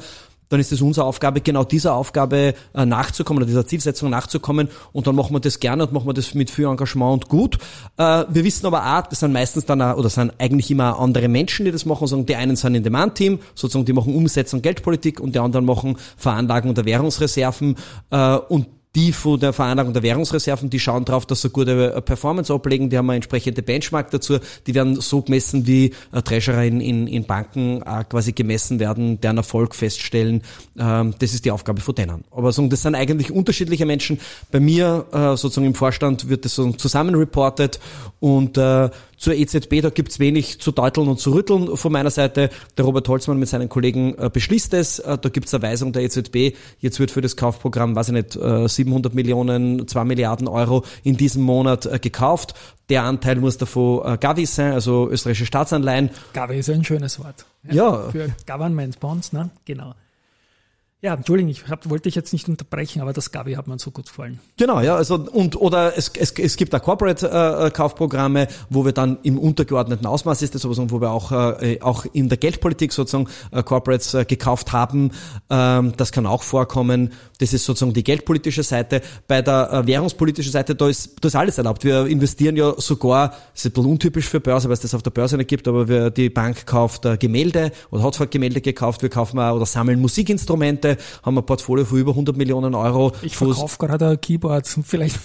dann 0.50 0.60
ist 0.60 0.72
es 0.72 0.82
unsere 0.82 1.06
Aufgabe, 1.06 1.42
genau 1.42 1.64
dieser 1.64 1.94
Aufgabe 1.94 2.54
äh, 2.74 2.86
nachzukommen 2.86 3.38
oder 3.38 3.48
dieser 3.48 3.66
Zielsetzung 3.66 4.10
nachzukommen. 4.10 4.68
Und 4.92 5.08
dann 5.08 5.16
machen 5.16 5.34
wir 5.34 5.40
das 5.40 5.60
gerne 5.60 5.84
und 5.84 5.94
machen 5.94 6.08
wir 6.08 6.14
das 6.14 6.34
mit 6.34 6.50
viel 6.50 6.66
Engagement 6.66 7.14
und 7.14 7.30
gut. 7.30 7.58
Äh, 7.98 8.26
wir 8.30 8.44
wissen 8.44 8.66
aber 8.66 8.98
auch, 8.98 9.08
das 9.08 9.20
sind 9.20 9.32
meistens 9.32 9.66
dann 9.66 9.82
auch, 9.82 9.98
oder 9.98 10.10
sind 10.10 10.34
eigentlich 10.40 10.72
immer 10.72 11.00
andere 11.00 11.28
Menschen, 11.28 11.66
die 11.66 11.72
das 11.72 11.86
machen, 11.86 12.08
sagen, 12.08 12.26
die 12.26 12.36
einen 12.36 12.56
sind 12.56 12.76
in 12.76 12.84
Demand-Team, 12.84 13.40
sozusagen 13.54 13.86
die 13.86 13.94
machen 13.94 14.16
Umsetzung 14.16 14.62
Geldpolitik 14.62 15.20
und 15.20 15.36
die 15.36 15.40
anderen 15.40 15.66
machen 15.66 15.98
Veranlagung 16.18 16.74
der 16.74 16.86
Währungsreserven 16.86 17.76
äh, 18.10 18.36
und 18.36 18.68
die 18.96 19.12
von 19.14 19.40
der 19.40 19.54
Veranlagung 19.54 19.94
der 19.94 20.02
Währungsreserven, 20.02 20.70
die 20.70 20.80
schauen 20.80 21.06
drauf, 21.06 21.26
dass 21.28 21.42
sie 21.44 21.50
gute 21.50 21.94
äh, 21.94 22.02
Performance 22.02 22.52
ablegen, 22.52 22.90
die 22.90 22.98
haben 22.98 23.10
eine 23.10 23.18
entsprechende 23.18 23.62
Benchmark 23.62 24.10
dazu, 24.10 24.40
die 24.66 24.74
werden 24.74 25.00
so 25.00 25.22
gemessen, 25.22 25.68
wie 25.68 25.94
äh, 26.12 26.22
Treasurer 26.24 26.64
in, 26.64 26.82
in, 26.82 27.06
in 27.06 27.26
Banken 27.26 27.84
äh, 27.84 28.04
quasi 28.04 28.32
gemessen 28.32 28.80
werden, 28.80 29.22
deren 29.22 29.38
Erfolg 29.38 29.76
feststellen. 29.76 30.42
Ähm, 30.78 31.14
das 31.20 31.34
ist 31.34 31.46
die 31.46 31.52
Aufgabe 31.52 31.82
von 31.82 31.94
denen. 31.94 32.24
Aber 32.32 32.52
so, 32.52 32.66
das 32.68 32.82
sind 32.82 32.96
eigentlich 32.96 33.32
unterschiedliche 33.32 33.86
Menschen. 33.86 34.20
Bei 34.52 34.60
mir 34.60 35.06
sozusagen 35.12 35.68
im 35.68 35.76
Vorstand 35.76 36.30
wird 36.30 36.46
das 36.46 36.56
so 36.56 36.72
zusammen 36.72 37.16
reported 37.16 37.80
und 38.20 38.58
zur 39.20 39.36
EZB, 39.36 39.82
da 39.82 39.90
gibt's 39.90 40.18
wenig 40.18 40.60
zu 40.60 40.72
deuteln 40.72 41.10
und 41.10 41.20
zu 41.20 41.32
rütteln 41.34 41.76
von 41.76 41.92
meiner 41.92 42.10
Seite. 42.10 42.50
Der 42.78 42.86
Robert 42.86 43.08
Holzmann 43.10 43.38
mit 43.38 43.50
seinen 43.50 43.68
Kollegen 43.68 44.16
äh, 44.18 44.30
beschließt 44.32 44.74
es. 44.74 45.00
Äh, 45.00 45.18
da 45.18 45.30
gibt's 45.30 45.54
eine 45.54 45.62
Weisung 45.62 45.92
der 45.92 46.04
EZB. 46.04 46.56
Jetzt 46.80 47.00
wird 47.00 47.12
für 47.12 47.22
das 47.22 47.36
Kaufprogramm, 47.36 47.96
weiß 47.96 48.08
ich 48.08 48.14
nicht, 48.14 48.36
äh, 48.38 48.68
700 48.68 49.14
Millionen, 49.14 49.88
2 49.88 50.06
Milliarden 50.06 50.48
Euro 50.48 50.86
in 51.04 51.18
diesem 51.18 51.44
Monat 51.44 51.86
äh, 51.86 52.00
gekauft. 52.00 52.56
Der 52.88 53.04
Anteil 53.04 53.36
muss 53.36 53.58
davon 53.58 54.02
äh, 54.06 54.18
Gavi 54.18 54.46
sein, 54.46 54.72
also 54.72 55.10
österreichische 55.10 55.46
Staatsanleihen. 55.46 56.10
Gavi 56.34 56.58
ist 56.58 56.70
ein 56.70 56.86
schönes 56.86 57.20
Wort. 57.20 57.46
Ja. 57.64 57.74
ja. 57.74 58.10
Für 58.12 58.30
Government 58.48 59.00
Bonds, 59.02 59.34
ne? 59.34 59.50
Genau. 59.66 59.94
Ja, 61.02 61.14
Entschuldigung, 61.14 61.50
ich 61.50 61.66
hab, 61.70 61.90
wollte 61.90 62.04
dich 62.04 62.16
jetzt 62.16 62.34
nicht 62.34 62.50
unterbrechen, 62.50 63.02
aber 63.02 63.14
das 63.14 63.32
Gabi 63.32 63.54
hat 63.54 63.68
mir 63.68 63.80
so 63.80 63.90
gut 63.90 64.08
gefallen. 64.08 64.38
Genau, 64.58 64.82
ja, 64.82 64.98
also 64.98 65.16
und 65.16 65.56
oder 65.56 65.98
es, 65.98 66.10
es, 66.10 66.32
es 66.32 66.58
gibt 66.58 66.74
da 66.74 66.80
Corporate-Kaufprogramme, 66.80 68.42
äh, 68.42 68.48
wo 68.70 68.84
wir 68.84 68.92
dann 68.92 69.18
im 69.24 69.40
untergeordneten 69.40 70.06
Ausmaß 70.06 70.42
ist 70.42 70.56
das 70.56 70.66
aber 70.66 70.76
wo 70.92 71.00
wir 71.00 71.12
auch 71.12 71.32
äh, 71.32 71.80
auch 71.80 72.04
in 72.12 72.28
der 72.28 72.38
Geldpolitik 72.38 72.92
sozusagen 72.92 73.30
äh, 73.52 73.64
Corporates 73.64 74.14
äh, 74.14 74.26
gekauft 74.26 74.74
haben. 74.74 75.12
Ähm, 75.50 75.94
das 75.96 76.12
kann 76.12 76.26
auch 76.26 76.44
vorkommen. 76.44 77.14
Das 77.38 77.54
ist 77.54 77.64
sozusagen 77.64 77.94
die 77.94 78.04
geldpolitische 78.04 78.64
Seite. 78.64 79.02
Bei 79.26 79.42
der 79.42 79.72
äh, 79.72 79.88
währungspolitischen 79.88 80.52
Seite 80.52 80.76
da 80.76 80.90
ist 80.90 81.16
das 81.22 81.32
ist 81.32 81.36
alles 81.38 81.58
erlaubt. 81.58 81.86
Wir 81.86 82.08
investieren 82.08 82.58
ja 82.58 82.74
sogar, 82.76 83.30
das 83.30 83.64
ist 83.64 83.66
ein 83.68 83.72
bisschen 83.72 83.92
untypisch 83.92 84.28
für 84.28 84.42
Börse, 84.42 84.68
weil 84.68 84.74
es 84.74 84.82
das 84.82 84.94
auf 84.94 85.04
der 85.04 85.12
Börse 85.12 85.38
nicht 85.38 85.48
gibt, 85.48 85.66
aber 85.70 85.88
wir, 85.88 86.10
die 86.10 86.30
Bank 86.30 86.66
kauft 86.66 87.06
äh, 87.06 87.16
Gemälde 87.16 87.72
oder 87.90 88.04
hat 88.04 88.32
Gemälde 88.32 88.60
gekauft. 88.60 89.02
Wir 89.02 89.10
kaufen 89.10 89.40
auch 89.40 89.56
oder 89.56 89.66
sammeln 89.66 90.02
Musikinstrumente 90.02 90.89
Seite 90.90 91.02
haben 91.24 91.36
wir 91.36 91.42
ein 91.42 91.46
Portfolio 91.46 91.86
von 91.86 91.98
über 91.98 92.12
100 92.12 92.36
Millionen 92.38 92.76
Euro. 92.76 93.12
Ich 93.22 93.36
verkaufe 93.36 93.78
gerade 93.78 94.08
ein 94.10 94.22
Keyboard, 94.22 94.68
vielleicht 94.84 95.20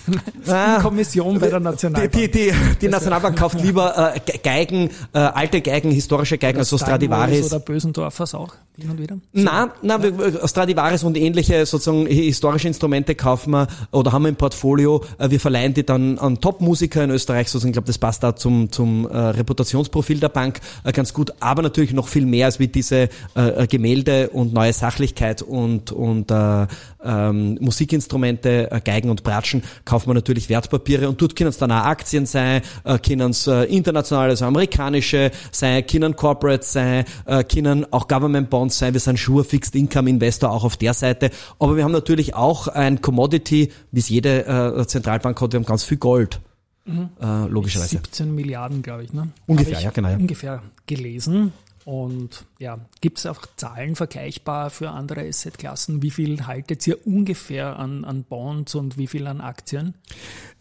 ah, 0.49 0.81
Kommission 0.81 1.39
bei 1.39 1.49
der 1.49 1.61
Nationalbank. 1.61 2.13
Die, 2.13 2.31
die, 2.31 2.51
die, 2.51 2.55
die 2.81 2.89
Nationalbank 2.89 3.39
kauft 3.39 3.61
lieber 3.63 4.15
äh, 4.15 4.39
Geigen, 4.39 4.91
äh, 5.13 5.19
alte 5.19 5.61
Geigen, 5.61 5.91
historische 5.91 6.39
Geigen, 6.39 6.59
also 6.59 6.79
Stradivaris. 6.79 7.47
Oder 7.47 7.61
Bösendorfers 7.61 8.35
auch, 8.35 8.55
hin 8.77 8.91
und 8.91 8.99
wieder? 8.99 9.19
Nein, 9.33 9.71
nein, 9.83 10.03
wir, 10.03 10.47
Stradivaris 10.47 11.03
und 11.05 11.17
ähnliche 11.17 11.67
sozusagen 11.67 12.07
historische 12.07 12.69
Instrumente 12.69 13.15
kaufen 13.15 13.53
wir 13.53 13.69
oder 13.91 14.13
haben 14.13 14.23
wir 14.23 14.29
im 14.31 14.37
Portfolio. 14.37 15.03
Äh, 15.19 15.31
wir 15.31 15.41
verleihen 15.41 15.75
die 15.75 15.85
dann 15.85 16.19
an 16.19 16.41
Top-Musiker 16.41 17.05
in 17.05 17.11
Österreich, 17.11 17.49
sozusagen, 17.49 17.71
ich 17.71 17.75
glaube, 17.75 17.87
das 17.87 17.99
passt 17.99 18.23
da 18.23 18.37
zum, 18.37 18.71
zum 18.71 19.09
äh, 19.09 19.17
Reputationsprofil 19.17 20.21
der 20.21 20.29
Bank 20.29 20.61
äh, 20.85 20.93
ganz 20.93 21.15
gut, 21.15 21.33
aber 21.41 21.63
natürlich 21.63 21.93
noch 21.93 22.09
viel 22.09 22.27
mehr 22.27 22.47
als 22.47 22.59
wie 22.59 22.69
diese 22.69 23.09
äh, 23.35 23.67
Gemälde 23.67 24.31
und 24.31 24.53
neue 24.53 24.73
Sachlichkeit 24.73 25.43
und, 25.55 25.93
und 25.93 26.31
äh, 26.31 26.67
ähm, 27.05 27.59
Musikinstrumente, 27.61 28.71
äh, 28.71 28.81
Geigen 28.81 29.11
und 29.11 29.23
Bratschen, 29.23 29.63
kauft 29.85 30.07
man 30.07 30.17
natürlich 30.17 30.49
Wertpapiere 30.49 31.09
und 31.09 31.21
dort 31.21 31.37
können 31.37 31.51
es 31.51 31.59
dann 31.59 31.71
auch 31.71 31.85
Aktien 31.85 32.27
sein, 32.27 32.63
äh, 32.85 32.99
können 32.99 33.31
es 33.31 33.47
äh, 33.47 33.65
internationale, 33.65 34.31
also 34.31 34.45
amerikanische 34.45 35.31
sein, 35.51 35.87
können 35.87 36.17
Corporates 36.17 36.73
sein, 36.73 37.05
äh, 37.27 37.45
können 37.45 37.91
auch 37.93 38.09
Government 38.09 38.51
Bonds 38.51 38.79
sein. 38.79 38.93
Wir 38.93 39.01
sind 39.01 39.19
Sure 39.19 39.45
Fixed 39.45 39.75
Income 39.75 40.11
Investor 40.11 40.51
auch 40.51 40.65
auf 40.65 40.77
der 40.77 40.95
Seite. 40.95 41.31
Aber 41.59 41.77
wir 41.77 41.85
haben 41.85 41.93
natürlich 41.93 42.35
auch 42.35 42.69
ein 42.69 43.01
Commodity, 43.01 43.71
wie 43.93 44.01
es 44.01 44.09
jede 44.09 44.47
äh, 44.47 44.87
Zentralbank 44.87 45.41
hat, 45.41 45.53
wir 45.53 45.61
haben 45.61 45.67
ganz 45.67 45.85
viel 45.85 45.99
Gold. 45.99 46.41
Mhm. 46.87 47.11
Äh, 47.21 47.47
logischerweise. 47.47 47.97
17 47.97 48.35
Milliarden, 48.35 48.83
glaube 48.83 49.05
ich, 49.05 49.13
ne? 49.13 49.29
Ungefähr, 49.47 49.81
ja, 49.81 49.91
genau. 49.91 50.11
Ja. 50.11 50.17
Ungefähr 50.17 50.63
gelesen. 50.87 51.53
Und 51.85 52.47
ja, 52.59 52.79
gibt 53.03 53.19
es 53.19 53.27
auch 53.27 53.43
Zahlen 53.57 53.95
vergleichbar 53.95 54.71
für 54.71 54.91
andere 54.91 55.29
Assetklassen? 55.29 56.03
Wie 56.03 56.11
viel 56.11 56.47
haltet 56.47 56.87
ihr 56.87 57.07
ungefähr 57.07 57.79
an, 57.79 58.05
an 58.05 58.25
Bonds 58.25 58.75
und 58.75 58.97
wie 58.97 59.07
viel 59.07 59.27
an 59.27 59.43
Aktien? 59.43 59.95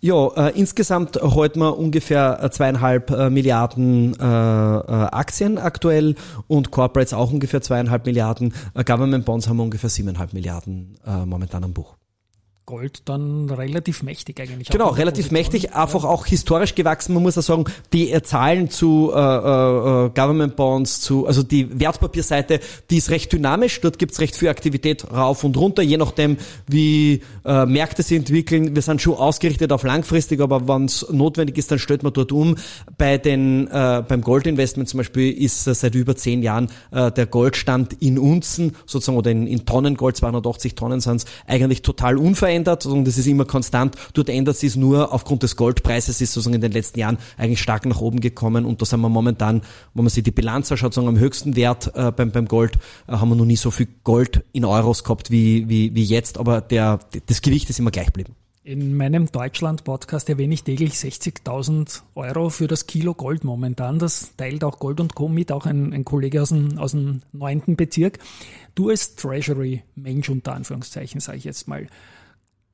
Ja, 0.02 0.28
äh, 0.36 0.60
insgesamt 0.60 1.16
halten 1.16 1.60
wir 1.60 1.78
ungefähr 1.78 2.50
zweieinhalb 2.52 3.10
äh, 3.12 3.30
Milliarden 3.30 4.20
äh, 4.20 4.24
äh, 4.24 4.26
Aktien 4.26 5.58
aktuell 5.58 6.16
und 6.48 6.72
Corporates 6.72 7.14
auch 7.14 7.32
ungefähr 7.32 7.62
zweieinhalb 7.62 8.06
Milliarden. 8.06 8.54
Äh, 8.74 8.84
Government 8.84 9.24
Bonds 9.24 9.48
haben 9.48 9.58
wir 9.58 9.64
ungefähr 9.64 9.90
siebeneinhalb 9.90 10.34
Milliarden 10.34 10.98
äh, 11.06 11.26
momentan 11.26 11.64
am 11.64 11.74
Buch. 11.74 11.96
Gold 12.66 13.10
dann 13.10 13.50
relativ 13.50 14.04
mächtig 14.04 14.40
eigentlich. 14.40 14.70
Genau, 14.70 14.88
relativ 14.88 15.32
mächtig, 15.32 15.74
einfach 15.74 16.06
auch 16.06 16.26
historisch 16.26 16.76
gewachsen. 16.76 17.14
Man 17.14 17.22
muss 17.22 17.36
ja 17.36 17.42
sagen, 17.42 17.66
die 17.92 18.18
Zahlen 18.24 18.70
zu 18.70 19.12
äh, 19.14 19.18
äh, 19.18 20.10
Government 20.16 20.56
Bonds, 20.56 21.02
zu, 21.02 21.28
also 21.28 21.44
die 21.44 21.78
Wertpapierseite, 21.78 22.62
die 22.90 22.98
ist 22.98 23.10
recht 23.10 23.34
dynamisch. 23.34 23.82
Dort 23.82 24.00
gibt's 24.00 24.22
recht 24.22 24.38
viel 24.38 24.48
Aktivität 24.48 25.12
rauf 25.12 25.44
und 25.44 25.58
runter, 25.58 25.84
je 25.84 25.98
nachdem, 25.98 26.38
wie 26.66 27.22
äh, 27.44 27.66
Märkte 27.66 28.02
sich 28.02 28.18
entwickeln. 28.18 28.74
Wir 28.74 28.82
sind 28.82 29.02
schon 29.02 29.16
ausgerichtet 29.16 29.74
auf 29.74 29.84
langfristig, 29.84 30.40
aber 30.40 30.66
wenn 30.66 30.86
es 30.86 31.06
notwendig 31.12 31.58
ist, 31.58 31.70
dann 31.70 31.80
stellt 31.80 32.04
man 32.04 32.14
dort 32.14 32.32
um. 32.32 32.56
Bei 32.98 33.18
den, 33.18 33.68
äh, 33.68 34.04
beim 34.08 34.22
Goldinvestment 34.22 34.88
zum 34.88 35.00
Beispiel 35.00 35.34
ist 35.34 35.68
äh, 35.68 35.76
seit 35.76 35.96
über 35.96 36.16
zehn 36.16 36.42
Jahren 36.42 36.70
äh, 36.92 37.12
der 37.12 37.26
Goldstand 37.26 38.02
in 38.02 38.18
Unzen, 38.18 38.78
sozusagen, 38.86 39.18
oder 39.18 39.32
in, 39.32 39.48
in 39.48 39.66
Tonnen 39.66 39.98
Gold, 39.98 40.16
280 40.16 40.76
Tonnen 40.76 41.02
sind 41.02 41.26
eigentlich 41.46 41.82
total 41.82 42.18
unverändert 42.18 42.53
verändert, 42.54 42.84
sondern 42.84 43.06
das 43.06 43.18
ist 43.18 43.26
immer 43.26 43.46
konstant. 43.46 43.96
Dort 44.14 44.30
ändert 44.30 44.58
sich 44.58 44.70
es 44.70 44.76
nur 44.76 45.12
aufgrund 45.12 45.44
des 45.44 45.56
Goldpreises, 45.56 46.22
ist 46.22 46.34
sozusagen 46.34 46.56
in 46.56 46.62
den 46.62 46.72
letzten 46.72 47.00
Jahren 47.00 47.18
eigentlich 47.38 47.62
stark 47.62 47.86
nach 47.86 48.00
oben 48.00 48.20
gekommen 48.20 48.66
und 48.66 48.82
da 48.82 48.86
sind 48.86 49.02
wir 49.02 49.10
momentan, 49.10 49.62
wenn 49.94 50.04
man 50.04 50.10
sich 50.10 50.24
die 50.24 50.32
Bilanz 50.32 50.72
anschaut, 50.72 50.94
sagen 50.94 51.08
am 51.08 51.18
höchsten 51.18 51.56
Wert 51.56 51.92
äh, 51.96 52.12
beim, 52.12 52.32
beim 52.32 52.48
Gold, 52.48 52.76
äh, 53.08 53.14
haben 53.14 53.30
wir 53.30 53.36
noch 53.36 53.46
nie 53.46 53.56
so 53.56 53.72
viel 53.72 53.88
Gold 54.04 54.44
in 54.54 54.66
Euros 54.66 55.04
gehabt 55.04 55.32
wie, 55.32 55.68
wie, 55.68 55.96
wie 55.96 56.04
jetzt, 56.04 56.38
aber 56.38 56.62
der, 56.62 57.00
das 57.26 57.42
Gewicht 57.42 57.70
ist 57.70 57.80
immer 57.80 57.92
gleich 57.92 58.08
geblieben. 58.08 58.36
In 58.66 58.96
meinem 58.96 59.30
Deutschland-Podcast 59.30 60.30
erwähne 60.30 60.54
ich 60.54 60.64
täglich 60.64 60.94
60.000 60.94 62.02
Euro 62.16 62.50
für 62.50 62.68
das 62.68 62.88
Kilo 62.88 63.14
Gold 63.14 63.44
momentan. 63.44 64.00
Das 64.00 64.38
teilt 64.38 64.64
auch 64.64 64.80
Gold 64.80 65.02
und 65.02 65.16
Co. 65.16 65.28
mit, 65.28 65.52
auch 65.52 65.66
ein, 65.66 65.92
ein 65.92 66.06
Kollege 66.06 66.42
aus 66.42 66.50
dem, 66.50 66.78
aus 66.78 66.92
dem 66.92 67.20
9. 67.34 67.76
Bezirk. 67.76 68.20
Du 68.74 68.88
als 68.88 69.16
Treasury-Mensch 69.16 70.30
unter 70.30 70.54
Anführungszeichen, 70.54 71.20
sage 71.20 71.40
ich 71.40 71.44
jetzt 71.44 71.68
mal, 71.68 71.88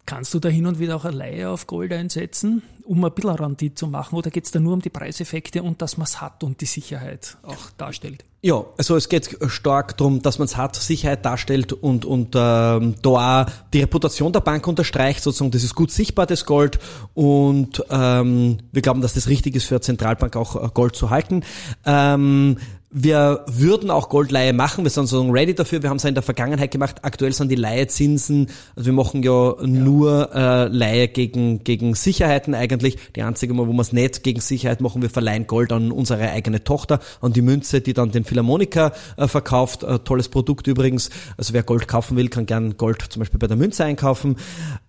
Kannst 0.09 0.33
du 0.33 0.39
da 0.39 0.49
hin 0.49 0.65
und 0.65 0.79
wieder 0.79 0.95
auch 0.95 1.05
eine 1.05 1.15
Leihe 1.15 1.51
auf 1.51 1.67
Gold 1.67 1.93
einsetzen, 1.93 2.63
um 2.83 3.05
ein 3.05 3.11
bisschen 3.11 3.29
Rendite 3.29 3.75
zu 3.75 3.85
machen, 3.85 4.15
oder 4.15 4.31
geht 4.31 4.45
es 4.45 4.49
da 4.49 4.59
nur 4.59 4.73
um 4.73 4.81
die 4.81 4.89
Preiseffekte 4.89 5.61
und 5.61 5.83
dass 5.83 5.97
man 5.97 6.07
es 6.07 6.19
hat 6.19 6.43
und 6.43 6.61
die 6.61 6.65
Sicherheit 6.65 7.37
auch 7.43 7.69
darstellt? 7.77 8.25
Ja, 8.41 8.65
also 8.75 8.95
es 8.95 9.07
geht 9.07 9.37
stark 9.49 9.97
darum, 9.97 10.23
dass 10.23 10.39
man 10.39 10.47
es 10.47 10.57
hat, 10.57 10.75
Sicherheit 10.77 11.23
darstellt 11.25 11.73
und, 11.73 12.05
und 12.05 12.35
ähm, 12.35 12.95
da 13.03 13.43
auch 13.43 13.45
die 13.71 13.81
Reputation 13.81 14.33
der 14.33 14.39
Bank 14.39 14.65
unterstreicht, 14.65 15.21
sozusagen, 15.21 15.51
das 15.51 15.63
ist 15.63 15.75
gut 15.75 15.91
sichtbar, 15.91 16.25
das 16.25 16.45
Gold. 16.45 16.79
Und 17.13 17.83
ähm, 17.91 18.57
wir 18.71 18.81
glauben, 18.81 19.01
dass 19.01 19.13
das 19.13 19.27
richtig 19.27 19.55
ist 19.55 19.65
für 19.65 19.75
eine 19.75 19.81
Zentralbank 19.81 20.35
auch 20.35 20.55
äh, 20.55 20.69
Gold 20.73 20.95
zu 20.95 21.11
halten. 21.11 21.43
Ähm, 21.85 22.57
wir 22.91 23.45
würden 23.47 23.91
auch 23.91 24.09
Goldleihe 24.09 24.51
machen, 24.51 24.83
wir 24.83 24.89
sind 24.89 25.05
so 25.05 25.21
ready 25.29 25.53
dafür, 25.53 25.83
wir 25.83 25.91
haben 25.91 25.97
es 25.97 26.03
ja 26.03 26.09
in 26.09 26.15
der 26.15 26.23
Vergangenheit 26.23 26.71
gemacht. 26.71 26.97
Aktuell 27.03 27.33
sind 27.33 27.49
die 27.49 27.55
Leihezinsen, 27.55 28.47
also 28.75 28.87
wir 28.87 28.93
machen 28.93 29.21
ja, 29.21 29.53
ja. 29.59 29.67
nur 29.67 30.33
äh, 30.33 30.67
Leihe 30.67 31.07
gegen, 31.07 31.63
gegen 31.63 31.93
Sicherheiten 31.93 32.55
eigentlich. 32.55 32.97
Die 33.15 33.21
einzige 33.21 33.53
Mal, 33.53 33.67
wo 33.67 33.73
wir 33.73 33.81
es 33.81 33.93
nicht 33.93 34.23
gegen 34.23 34.41
Sicherheit 34.41 34.81
machen, 34.81 35.03
wir 35.03 35.11
verleihen 35.11 35.45
Gold 35.45 35.71
an 35.71 35.91
unsere 35.91 36.31
eigene 36.31 36.63
Tochter, 36.63 36.99
an 37.21 37.31
die 37.31 37.43
Münze, 37.43 37.81
die 37.81 37.93
dann 37.93 38.11
den 38.11 38.23
Philharmoniker 38.23 38.91
äh, 39.17 39.27
verkauft. 39.27 39.83
Äh, 39.83 39.99
tolles 39.99 40.29
Produkt 40.29 40.65
übrigens. 40.65 41.11
Also 41.37 41.53
wer 41.53 41.61
Gold 41.61 41.87
kaufen 41.87 42.17
will, 42.17 42.29
kann 42.29 42.47
gern 42.47 42.75
Gold 42.77 43.03
zum 43.09 43.19
Beispiel 43.19 43.39
bei 43.39 43.47
der 43.47 43.57
Münze 43.57 43.85
einkaufen. 43.85 44.35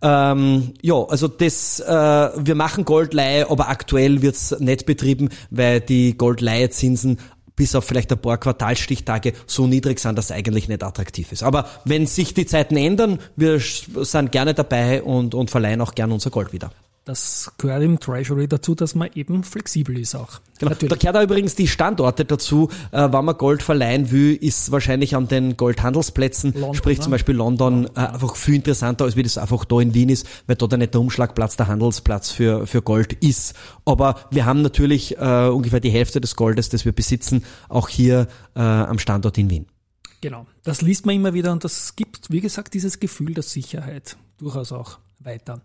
Ähm, 0.00 0.72
ja, 0.80 1.04
also 1.04 1.28
das, 1.28 1.80
äh, 1.80 1.90
wir 1.92 2.54
machen 2.54 2.86
Goldleihe, 2.86 3.50
aber 3.50 3.68
aktuell 3.68 4.22
wird's 4.22 4.58
nicht 4.58 4.86
betrieben, 4.86 5.28
weil 5.50 5.80
die 5.82 6.16
Goldleihezinsen 6.16 7.18
bis 7.60 7.74
auf 7.74 7.84
vielleicht 7.84 8.10
ein 8.10 8.18
paar 8.18 8.38
Quartalstichtage 8.38 9.34
so 9.46 9.66
niedrig 9.66 10.00
sind, 10.00 10.16
dass 10.16 10.24
es 10.26 10.30
eigentlich 10.30 10.66
nicht 10.66 10.82
attraktiv 10.82 11.30
ist. 11.30 11.42
Aber 11.42 11.68
wenn 11.84 12.06
sich 12.06 12.32
die 12.32 12.46
Zeiten 12.46 12.74
ändern, 12.74 13.18
wir 13.36 13.60
sind 13.60 14.32
gerne 14.32 14.54
dabei 14.54 15.02
und, 15.02 15.34
und 15.34 15.50
verleihen 15.50 15.82
auch 15.82 15.94
gerne 15.94 16.14
unser 16.14 16.30
Gold 16.30 16.54
wieder. 16.54 16.72
Das 17.06 17.50
gehört 17.56 17.82
im 17.82 17.98
Treasury 17.98 18.46
dazu, 18.46 18.74
dass 18.74 18.94
man 18.94 19.08
eben 19.14 19.42
flexibel 19.42 19.98
ist 19.98 20.14
auch. 20.14 20.40
Genau. 20.58 20.74
Da 20.74 20.96
gehört 20.96 21.16
da 21.16 21.22
übrigens 21.22 21.54
die 21.54 21.66
Standorte 21.66 22.26
dazu. 22.26 22.68
Äh, 22.92 23.10
wenn 23.10 23.24
man 23.24 23.38
Gold 23.38 23.62
verleihen 23.62 24.10
will, 24.10 24.36
ist 24.36 24.70
wahrscheinlich 24.70 25.16
an 25.16 25.26
den 25.26 25.56
Goldhandelsplätzen, 25.56 26.52
London, 26.52 26.74
sprich 26.74 26.98
ne? 26.98 27.04
zum 27.04 27.10
Beispiel 27.12 27.34
London, 27.34 27.86
äh, 27.96 28.00
einfach 28.00 28.36
viel 28.36 28.56
interessanter, 28.56 29.06
als 29.06 29.16
wie 29.16 29.22
das 29.22 29.38
einfach 29.38 29.64
da 29.64 29.80
in 29.80 29.94
Wien 29.94 30.10
ist, 30.10 30.26
weil 30.46 30.56
dort 30.56 30.76
nicht 30.76 30.92
der 30.92 31.00
Umschlagplatz, 31.00 31.56
der 31.56 31.68
Handelsplatz 31.68 32.30
für, 32.30 32.66
für 32.66 32.82
Gold 32.82 33.14
ist. 33.14 33.54
Aber 33.86 34.16
wir 34.30 34.44
haben 34.44 34.60
natürlich 34.60 35.16
äh, 35.16 35.48
ungefähr 35.48 35.80
die 35.80 35.90
Hälfte 35.90 36.20
des 36.20 36.36
Goldes, 36.36 36.68
das 36.68 36.84
wir 36.84 36.92
besitzen, 36.92 37.44
auch 37.70 37.88
hier 37.88 38.28
äh, 38.54 38.60
am 38.60 38.98
Standort 38.98 39.38
in 39.38 39.48
Wien. 39.48 39.66
Genau, 40.20 40.46
das 40.64 40.82
liest 40.82 41.06
man 41.06 41.14
immer 41.14 41.32
wieder 41.32 41.50
und 41.50 41.64
das 41.64 41.96
gibt, 41.96 42.30
wie 42.30 42.42
gesagt, 42.42 42.74
dieses 42.74 43.00
Gefühl 43.00 43.32
der 43.32 43.42
Sicherheit 43.42 44.18
durchaus 44.36 44.70
auch 44.70 44.98
weiter. 45.20 45.60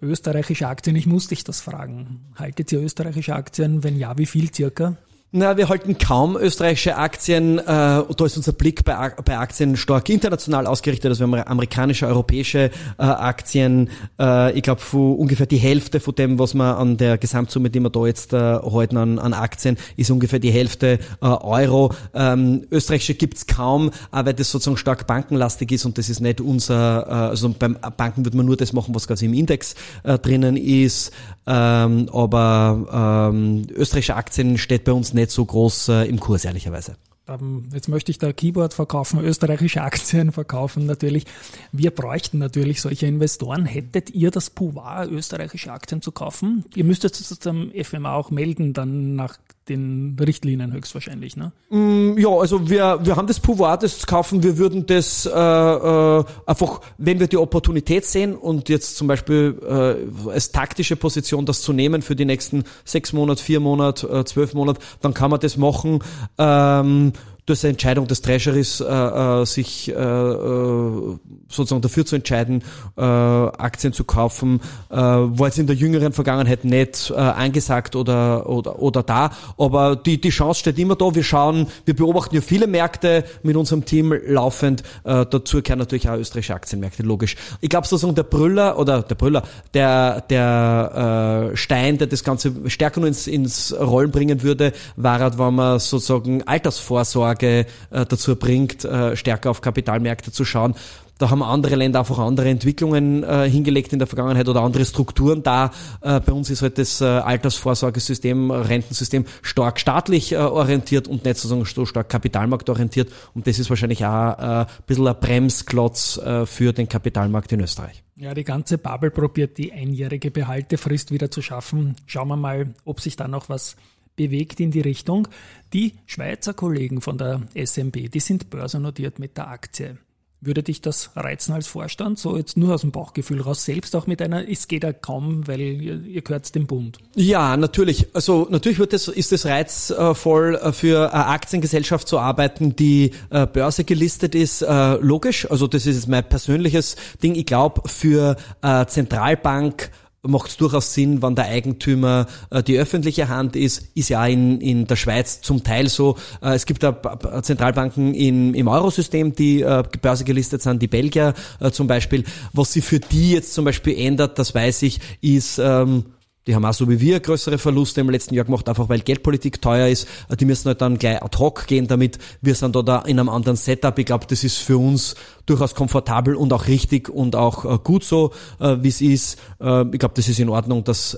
Österreichische 0.00 0.68
Aktien, 0.68 0.96
ich 0.96 1.06
muss 1.06 1.28
dich 1.28 1.44
das 1.44 1.60
fragen. 1.60 2.20
Haltet 2.36 2.72
ihr 2.72 2.80
österreichische 2.80 3.34
Aktien? 3.34 3.84
Wenn 3.84 3.96
ja, 3.96 4.16
wie 4.18 4.26
viel 4.26 4.52
circa? 4.52 4.96
Na, 5.34 5.56
wir 5.56 5.70
halten 5.70 5.96
kaum 5.96 6.36
österreichische 6.36 6.98
Aktien. 6.98 7.58
Äh, 7.58 7.64
da 7.64 8.24
ist 8.26 8.36
unser 8.36 8.52
Blick 8.52 8.84
bei, 8.84 9.14
bei 9.24 9.38
Aktien 9.38 9.78
stark 9.78 10.10
international 10.10 10.66
ausgerichtet. 10.66 11.08
Also 11.08 11.26
wir 11.26 11.38
haben 11.38 11.48
amerikanische, 11.48 12.06
europäische 12.06 12.70
äh, 12.98 13.02
Aktien. 13.02 13.88
Äh, 14.20 14.52
ich 14.52 14.62
glaube, 14.62 14.82
ungefähr 14.94 15.46
die 15.46 15.56
Hälfte 15.56 16.00
von 16.00 16.14
dem, 16.16 16.38
was 16.38 16.52
wir 16.52 16.76
an 16.76 16.98
der 16.98 17.16
Gesamtsumme, 17.16 17.70
die 17.70 17.80
wir 17.80 17.88
da 17.88 18.04
jetzt 18.04 18.34
äh, 18.34 18.36
halten 18.36 18.98
an, 18.98 19.18
an 19.18 19.32
Aktien, 19.32 19.78
ist 19.96 20.10
ungefähr 20.10 20.38
die 20.38 20.50
Hälfte 20.50 20.98
äh, 21.22 21.24
Euro. 21.24 21.94
Ähm, 22.12 22.66
österreichische 22.70 23.14
gibt's 23.14 23.46
kaum, 23.46 23.90
aber 24.10 24.34
das 24.34 24.50
sozusagen 24.50 24.76
stark 24.76 25.06
bankenlastig 25.06 25.72
ist 25.72 25.86
und 25.86 25.96
das 25.96 26.10
ist 26.10 26.20
nicht 26.20 26.42
unser, 26.42 27.06
äh, 27.08 27.10
also 27.10 27.48
beim 27.58 27.78
Banken 27.96 28.26
wird 28.26 28.34
man 28.34 28.44
nur 28.44 28.58
das 28.58 28.74
machen, 28.74 28.94
was 28.94 29.08
quasi 29.08 29.24
im 29.24 29.32
Index 29.32 29.76
äh, 30.02 30.18
drinnen 30.18 30.58
ist. 30.58 31.10
Ähm, 31.46 32.08
aber 32.12 33.30
ähm, 33.32 33.66
österreichische 33.74 34.14
Aktien 34.14 34.58
steht 34.58 34.84
bei 34.84 34.92
uns 34.92 35.14
nicht 35.14 35.21
so 35.30 35.44
groß 35.44 35.88
äh, 35.88 36.04
im 36.08 36.18
Kurs, 36.20 36.44
ehrlicherweise. 36.44 36.96
Ähm, 37.28 37.68
jetzt 37.72 37.88
möchte 37.88 38.10
ich 38.10 38.18
da 38.18 38.32
Keyboard 38.32 38.74
verkaufen, 38.74 39.20
österreichische 39.20 39.82
Aktien 39.82 40.32
verkaufen 40.32 40.86
natürlich. 40.86 41.24
Wir 41.70 41.90
bräuchten 41.92 42.38
natürlich 42.38 42.80
solche 42.80 43.06
Investoren. 43.06 43.64
Hättet 43.64 44.10
ihr 44.10 44.30
das 44.30 44.50
Pouvoir, 44.50 45.08
österreichische 45.08 45.72
Aktien 45.72 46.02
zu 46.02 46.10
kaufen? 46.10 46.64
Ihr 46.74 46.84
müsstet 46.84 47.18
es 47.18 47.28
zum 47.38 47.70
FMA 47.72 48.14
auch 48.14 48.30
melden, 48.30 48.72
dann 48.72 49.14
nach 49.14 49.38
den 49.68 50.16
Richtlinien 50.18 50.72
höchstwahrscheinlich, 50.72 51.36
ne? 51.36 51.52
Mm, 51.70 52.18
ja, 52.18 52.28
also 52.28 52.68
wir, 52.68 53.00
wir 53.02 53.16
haben 53.16 53.26
das 53.26 53.40
Pouvoir, 53.40 53.78
das 53.78 54.00
zu 54.00 54.06
kaufen. 54.06 54.42
Wir 54.42 54.58
würden 54.58 54.86
das 54.86 55.26
äh, 55.26 55.30
äh, 55.30 56.24
einfach, 56.46 56.80
wenn 56.98 57.20
wir 57.20 57.28
die 57.28 57.36
Opportunität 57.36 58.04
sehen 58.04 58.34
und 58.34 58.68
jetzt 58.68 58.96
zum 58.96 59.06
Beispiel 59.06 59.58
äh, 59.62 60.30
als 60.30 60.50
taktische 60.50 60.96
Position 60.96 61.46
das 61.46 61.62
zu 61.62 61.72
nehmen 61.72 62.02
für 62.02 62.16
die 62.16 62.24
nächsten 62.24 62.64
sechs 62.84 63.12
Monate, 63.12 63.42
vier 63.42 63.60
Monate, 63.60 64.08
äh, 64.08 64.24
zwölf 64.24 64.54
Monate, 64.54 64.80
dann 65.00 65.14
kann 65.14 65.30
man 65.30 65.40
das 65.40 65.56
machen. 65.56 66.00
Ähm, 66.38 67.12
durch 67.46 67.64
eine 67.64 67.70
Entscheidung 67.70 68.06
des 68.06 68.22
Treasurys 68.22 68.80
äh, 68.80 68.84
äh, 68.84 69.44
sich 69.44 69.88
äh, 69.88 69.92
äh, 69.92 71.18
sozusagen 71.48 71.82
dafür 71.82 72.06
zu 72.06 72.16
entscheiden, 72.16 72.62
äh, 72.96 73.02
Aktien 73.02 73.92
zu 73.92 74.04
kaufen, 74.04 74.60
äh, 74.90 74.96
war 74.96 75.48
jetzt 75.48 75.58
in 75.58 75.66
der 75.66 75.74
jüngeren 75.74 76.12
Vergangenheit 76.12 76.64
nicht 76.64 77.10
äh, 77.10 77.14
angesagt 77.14 77.96
oder, 77.96 78.48
oder, 78.48 78.80
oder 78.80 79.02
da, 79.02 79.32
aber 79.58 79.96
die, 79.96 80.20
die 80.20 80.30
Chance 80.30 80.60
steht 80.60 80.78
immer 80.78 80.94
da. 80.94 81.14
Wir 81.14 81.24
schauen, 81.24 81.66
wir 81.84 81.96
beobachten 81.96 82.34
ja 82.34 82.40
viele 82.40 82.66
Märkte 82.66 83.24
mit 83.42 83.56
unserem 83.56 83.84
Team 83.84 84.14
laufend. 84.26 84.82
Äh, 85.04 85.26
dazu 85.28 85.62
gehören 85.62 85.80
natürlich 85.80 86.08
auch 86.08 86.16
österreichische 86.16 86.54
Aktienmärkte, 86.54 87.02
logisch. 87.02 87.36
Ich 87.60 87.68
glaube 87.68 87.86
sozusagen 87.86 88.14
der 88.14 88.22
Brüller 88.22 88.78
oder 88.78 89.02
der 89.02 89.16
Brüller, 89.16 89.42
der, 89.74 90.20
der 90.22 91.50
äh, 91.52 91.56
Stein, 91.56 91.98
der 91.98 92.06
das 92.06 92.22
Ganze 92.22 92.52
stärker 92.70 93.00
nur 93.00 93.08
ins, 93.08 93.26
ins 93.26 93.74
Rollen 93.78 94.12
bringen 94.12 94.42
würde, 94.42 94.72
war 94.96 95.18
halt, 95.18 95.38
wenn 95.38 95.54
man 95.54 95.80
sozusagen 95.80 96.42
Altersvorsorge 96.44 97.32
Nachfrage 97.42 97.66
äh, 97.90 98.06
dazu 98.06 98.36
bringt, 98.36 98.84
äh, 98.84 99.16
stärker 99.16 99.50
auf 99.50 99.60
Kapitalmärkte 99.60 100.32
zu 100.32 100.44
schauen. 100.44 100.74
Da 101.18 101.30
haben 101.30 101.42
andere 101.42 101.76
Länder 101.76 102.00
einfach 102.00 102.18
andere 102.18 102.48
Entwicklungen 102.48 103.22
äh, 103.22 103.48
hingelegt 103.48 103.92
in 103.92 104.00
der 104.00 104.08
Vergangenheit 104.08 104.48
oder 104.48 104.62
andere 104.62 104.84
Strukturen 104.84 105.44
da. 105.44 105.70
Äh, 106.00 106.18
bei 106.18 106.32
uns 106.32 106.50
ist 106.50 106.62
halt 106.62 106.78
das 106.78 107.00
äh, 107.00 107.04
Altersvorsorgesystem, 107.04 108.50
Rentensystem 108.50 109.26
stark 109.42 109.78
staatlich 109.78 110.32
äh, 110.32 110.36
orientiert 110.36 111.06
und 111.06 111.24
nicht 111.24 111.36
sozusagen 111.36 111.64
so 111.64 111.86
stark 111.86 112.08
kapitalmarktorientiert. 112.08 113.12
Und 113.34 113.46
das 113.46 113.60
ist 113.60 113.70
wahrscheinlich 113.70 114.04
auch 114.04 114.38
äh, 114.38 114.42
ein 114.42 114.66
bisschen 114.86 115.06
ein 115.06 115.16
Bremsklotz 115.20 116.16
äh, 116.16 116.44
für 116.46 116.72
den 116.72 116.88
Kapitalmarkt 116.88 117.52
in 117.52 117.60
Österreich. 117.60 118.02
Ja, 118.16 118.34
die 118.34 118.44
ganze 118.44 118.78
Bubble 118.78 119.10
probiert 119.10 119.58
die 119.58 119.72
einjährige 119.72 120.32
Behaltefrist 120.32 121.12
wieder 121.12 121.30
zu 121.30 121.40
schaffen. 121.40 121.94
Schauen 122.06 122.28
wir 122.28 122.36
mal, 122.36 122.74
ob 122.84 123.00
sich 123.00 123.14
da 123.14 123.28
noch 123.28 123.48
was 123.48 123.76
bewegt 124.16 124.60
in 124.60 124.70
die 124.70 124.80
Richtung. 124.80 125.28
Die 125.72 125.94
Schweizer 126.06 126.54
Kollegen 126.54 127.00
von 127.00 127.18
der 127.18 127.42
SMB, 127.54 128.10
die 128.10 128.20
sind 128.20 128.50
börsennotiert 128.50 129.18
mit 129.18 129.36
der 129.36 129.48
Aktie. 129.48 129.98
Würde 130.44 130.64
dich 130.64 130.82
das 130.82 131.10
reizen 131.14 131.52
als 131.52 131.68
Vorstand, 131.68 132.18
so 132.18 132.36
jetzt 132.36 132.56
nur 132.56 132.74
aus 132.74 132.80
dem 132.80 132.90
Bauchgefühl 132.90 133.40
raus, 133.40 133.64
selbst 133.64 133.94
auch 133.94 134.08
mit 134.08 134.20
einer, 134.20 134.48
es 134.48 134.66
geht 134.66 134.82
ja 134.82 134.92
kaum, 134.92 135.46
weil 135.46 135.60
ihr, 135.60 136.02
ihr 136.02 136.22
gehört 136.22 136.52
dem 136.56 136.66
Bund? 136.66 136.98
Ja, 137.14 137.56
natürlich. 137.56 138.08
Also 138.12 138.48
natürlich 138.50 138.80
wird 138.80 138.92
es, 138.92 139.06
ist 139.06 139.32
es 139.32 139.46
reizvoll 139.46 140.58
für 140.72 141.14
eine 141.14 141.26
Aktiengesellschaft 141.28 142.08
zu 142.08 142.18
arbeiten, 142.18 142.74
die 142.74 143.12
äh, 143.30 143.46
Börse 143.46 143.84
gelistet 143.84 144.34
ist. 144.34 144.62
Äh, 144.62 144.94
logisch, 144.96 145.48
also 145.48 145.68
das 145.68 145.86
ist 145.86 146.08
mein 146.08 146.28
persönliches 146.28 146.96
Ding. 147.22 147.36
Ich 147.36 147.46
glaube, 147.46 147.88
für 147.88 148.36
äh, 148.62 148.84
Zentralbank 148.86 149.92
macht 150.28 150.50
es 150.50 150.56
durchaus 150.56 150.94
Sinn, 150.94 151.20
wenn 151.20 151.34
der 151.34 151.46
Eigentümer 151.46 152.26
äh, 152.50 152.62
die 152.62 152.78
öffentliche 152.78 153.28
Hand 153.28 153.56
ist, 153.56 153.88
ist 153.94 154.08
ja 154.08 154.24
in, 154.26 154.60
in 154.60 154.86
der 154.86 154.94
Schweiz 154.94 155.40
zum 155.40 155.64
Teil 155.64 155.88
so. 155.88 156.16
Äh, 156.40 156.54
es 156.54 156.64
gibt 156.66 156.82
da 156.84 157.42
Zentralbanken 157.42 158.14
in, 158.14 158.54
im 158.54 158.68
Eurosystem, 158.68 159.34
die 159.34 159.62
äh, 159.62 159.82
börsegelistet 160.00 160.62
sind, 160.62 160.80
die 160.80 160.86
Belgier 160.86 161.34
äh, 161.58 161.72
zum 161.72 161.88
Beispiel. 161.88 162.24
Was 162.52 162.72
sie 162.72 162.82
für 162.82 163.00
die 163.00 163.32
jetzt 163.32 163.52
zum 163.52 163.64
Beispiel 163.64 163.98
ändert, 163.98 164.38
das 164.38 164.54
weiß 164.54 164.82
ich, 164.82 165.00
ist 165.20 165.58
ähm, 165.58 166.04
die 166.46 166.54
haben 166.54 166.64
auch 166.64 166.72
so 166.72 166.88
wie 166.88 167.00
wir 167.00 167.20
größere 167.20 167.58
Verluste 167.58 168.00
im 168.00 168.10
letzten 168.10 168.34
Jahr 168.34 168.44
gemacht, 168.44 168.68
einfach 168.68 168.88
weil 168.88 169.00
Geldpolitik 169.00 169.62
teuer 169.62 169.88
ist. 169.88 170.08
Die 170.40 170.44
müssen 170.44 170.66
halt 170.66 170.80
dann 170.80 170.98
gleich 170.98 171.22
ad 171.22 171.38
hoc 171.38 171.66
gehen 171.66 171.86
damit. 171.86 172.18
Wir 172.40 172.54
sind 172.54 172.74
da, 172.74 172.82
da 172.82 172.98
in 173.02 173.20
einem 173.20 173.28
anderen 173.28 173.56
Setup. 173.56 173.96
Ich 173.98 174.06
glaube, 174.06 174.26
das 174.28 174.42
ist 174.42 174.58
für 174.58 174.78
uns 174.78 175.14
durchaus 175.46 175.74
komfortabel 175.74 176.34
und 176.34 176.52
auch 176.52 176.66
richtig 176.66 177.08
und 177.08 177.36
auch 177.36 177.64
äh, 177.64 177.78
gut 177.82 178.02
so, 178.04 178.32
äh, 178.58 178.76
wie 178.80 178.88
es 178.88 179.00
ist. 179.00 179.38
Äh, 179.60 179.82
ich 179.92 179.98
glaube, 179.98 180.14
das 180.16 180.28
ist 180.28 180.40
in 180.40 180.48
Ordnung, 180.48 180.82
dass 180.82 181.16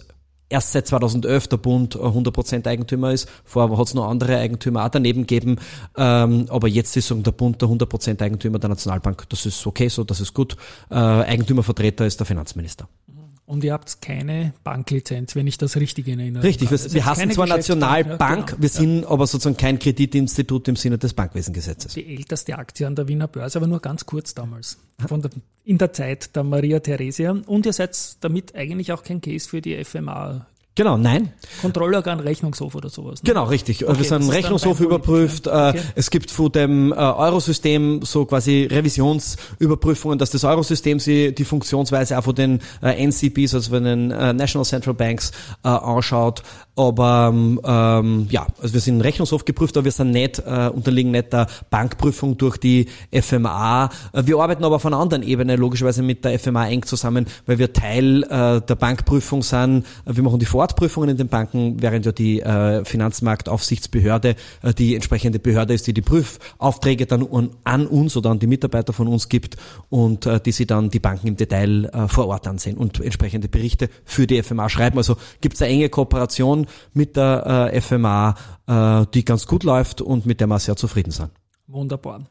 erst 0.51 0.73
seit 0.73 0.87
2011 0.87 1.49
der 1.49 1.57
Bund 1.57 1.97
100% 1.97 2.67
Eigentümer 2.67 3.13
ist. 3.13 3.27
Vorher 3.45 3.77
hat 3.79 3.87
es 3.87 3.95
noch 3.95 4.09
andere 4.09 4.37
Eigentümer 4.37 4.85
auch 4.85 4.91
daneben 4.91 5.23
gegeben. 5.23 5.57
Ähm, 5.97 6.47
aber 6.51 6.69
jetzt 6.69 6.97
ist 6.99 7.11
der 7.11 7.33
Bund 7.33 7.63
der 7.63 7.69
100% 7.69 8.21
Eigentümer 8.21 8.59
der 8.59 8.69
Nationalbank. 8.69 9.27
Das 9.31 9.47
ist 9.47 9.67
okay 9.67 9.89
so, 9.89 10.05
das 10.05 10.21
ist 10.21 10.35
gut. 10.35 10.57
Eigentümervertreter 10.91 12.05
ist 12.05 12.21
der 12.21 12.27
Finanzminister. 12.27 12.89
Und 13.47 13.63
ihr 13.63 13.75
habt 13.75 14.01
keine 14.01 14.55
Banklizenz, 14.65 15.37
wenn 15.37 15.47
ich 15.47 15.59
das 15.59 15.77
richtig 15.77 16.09
erinnere. 16.09 16.43
Richtig, 16.43 16.71
wir, 16.71 16.93
wir 16.95 17.05
hassen 17.05 17.31
zwar 17.31 17.47
Nationalbank, 17.47 18.47
genau. 18.47 18.63
wir 18.63 18.69
sind 18.71 19.03
ja. 19.03 19.09
aber 19.09 19.27
sozusagen 19.27 19.59
kein 19.59 19.79
Kreditinstitut 19.79 20.69
im 20.69 20.77
Sinne 20.77 20.97
des 20.97 21.13
Bankwesengesetzes. 21.13 21.93
Die 21.93 22.07
älteste 22.07 22.57
Aktie 22.57 22.87
an 22.87 22.97
der 22.97 23.07
Wiener 23.07 23.29
Börse, 23.29 23.59
aber 23.59 23.67
nur 23.67 23.81
ganz 23.81 24.07
kurz 24.07 24.35
damals. 24.35 24.79
Von 25.07 25.21
der, 25.21 25.31
in 25.65 25.77
der 25.77 25.93
Zeit 25.93 26.35
der 26.35 26.43
Maria 26.43 26.81
Theresia. 26.81 27.33
Und 27.47 27.67
ihr 27.67 27.75
seid 27.75 27.99
damit 28.21 28.55
eigentlich 28.55 28.93
auch 28.93 29.03
kein 29.03 29.21
Case 29.21 29.47
für 29.47 29.61
die 29.61 29.85
FMA 29.85 30.47
Genau, 30.77 30.97
nein. 30.97 31.33
Kontrollorgan 31.61 32.19
Rechnungshof 32.19 32.75
oder 32.75 32.89
sowas. 32.89 33.23
Ne? 33.23 33.29
Genau, 33.29 33.45
richtig. 33.45 33.87
Okay, 33.87 33.97
wir 33.97 34.05
sind 34.05 34.29
Rechnungshof 34.29 34.81
überprüft. 34.81 35.47
Äh, 35.47 35.51
okay. 35.51 35.81
Es 35.95 36.11
gibt 36.11 36.33
von 36.33 36.51
dem 36.51 36.91
äh, 36.91 36.97
Eurosystem 36.97 38.03
so 38.03 38.25
quasi 38.25 38.69
Revisionsüberprüfungen, 38.69 40.19
dass 40.19 40.31
das 40.31 40.43
Eurosystem 40.43 40.99
sie 40.99 41.33
die 41.33 41.45
Funktionsweise 41.45 42.19
auch 42.19 42.25
von 42.25 42.35
den 42.35 42.61
äh, 42.83 43.07
NCBs, 43.07 43.55
also 43.55 43.71
von 43.71 43.85
den 43.85 44.09
National 44.09 44.65
Central 44.65 44.95
Banks, 44.95 45.31
anschaut. 45.63 46.43
Aber 46.77 47.33
ähm, 47.33 48.27
ja, 48.31 48.49
also 48.61 48.75
wir 48.75 48.81
sind 48.81 49.01
Rechnungshof 49.01 49.45
geprüft, 49.45 49.77
aber 49.77 49.85
wir 49.85 49.93
sind 49.93 50.11
nicht, 50.11 50.41
äh, 50.41 50.71
unterliegen 50.75 51.13
nicht 51.13 51.33
der 51.33 51.47
Bankprüfung 51.71 52.37
durch 52.37 52.57
die 52.57 52.89
FMA. 53.13 53.91
Wir 54.13 54.39
arbeiten 54.39 54.65
aber 54.65 54.77
auf 54.77 54.87
einer 54.87 54.99
anderen 54.99 55.23
Ebene 55.23 55.55
logischerweise 55.55 56.03
mit 56.03 56.25
der 56.25 56.37
FMA 56.39 56.69
eng 56.69 56.83
zusammen, 56.83 57.27
weil 57.47 57.59
wir 57.59 57.73
Teil 57.73 58.25
äh, 58.25 58.61
der 58.61 58.75
Bankprüfung 58.75 59.43
sind. 59.43 59.87
Wir 60.05 60.23
machen 60.25 60.41
die 60.41 60.47
Vorortprüfungen 60.65 61.11
in 61.11 61.17
den 61.19 61.29
Banken, 61.29 61.83
während 61.83 62.07
ja 62.07 62.13
die 62.13 62.41
äh, 62.41 62.85
Finanzmarktaufsichtsbehörde 62.85 64.37
äh, 64.63 64.73
die 64.73 64.95
entsprechende 64.95 65.39
Behörde 65.39 65.75
ist, 65.75 65.87
die 65.87 65.93
die 65.93 66.01
Prüfaufträge 66.01 67.05
dann 67.07 67.51
an 67.65 67.87
uns 67.87 68.17
oder 68.17 68.31
an 68.31 68.39
die 68.39 68.47
Mitarbeiter 68.47 68.95
von 68.95 69.09
uns 69.09 69.29
gibt 69.29 69.57
und 69.91 70.25
äh, 70.25 70.41
die 70.41 70.53
sie 70.53 70.67
dann 70.67 70.89
die 70.89 71.01
Banken 71.01 71.29
im 71.29 71.37
Detail 71.37 71.85
äh, 71.87 72.09
vor 72.09 72.29
Ort 72.29 72.47
ansehen 72.47 72.79
und 72.79 72.99
entsprechende 73.01 73.49
Berichte 73.49 73.91
für 74.05 74.27
die 74.27 74.43
FMA 74.43 74.71
schreiben. 74.71 74.97
Also 74.97 75.17
gibt 75.43 75.57
es 75.57 75.63
eine 75.63 75.73
enge 75.73 75.89
Kooperation 75.91 76.67
mit 76.95 77.17
der 77.17 77.71
äh, 77.73 77.81
FMA, 77.81 78.35
äh, 78.67 79.07
die 79.13 79.25
ganz 79.25 79.47
gut 79.47 79.65
läuft 79.65 80.01
und 80.01 80.25
mit 80.25 80.41
der 80.41 80.47
wir 80.47 80.59
sehr 80.59 80.77
zufrieden 80.77 81.11
sind. 81.11 81.31
Wunderbar. 81.67 82.23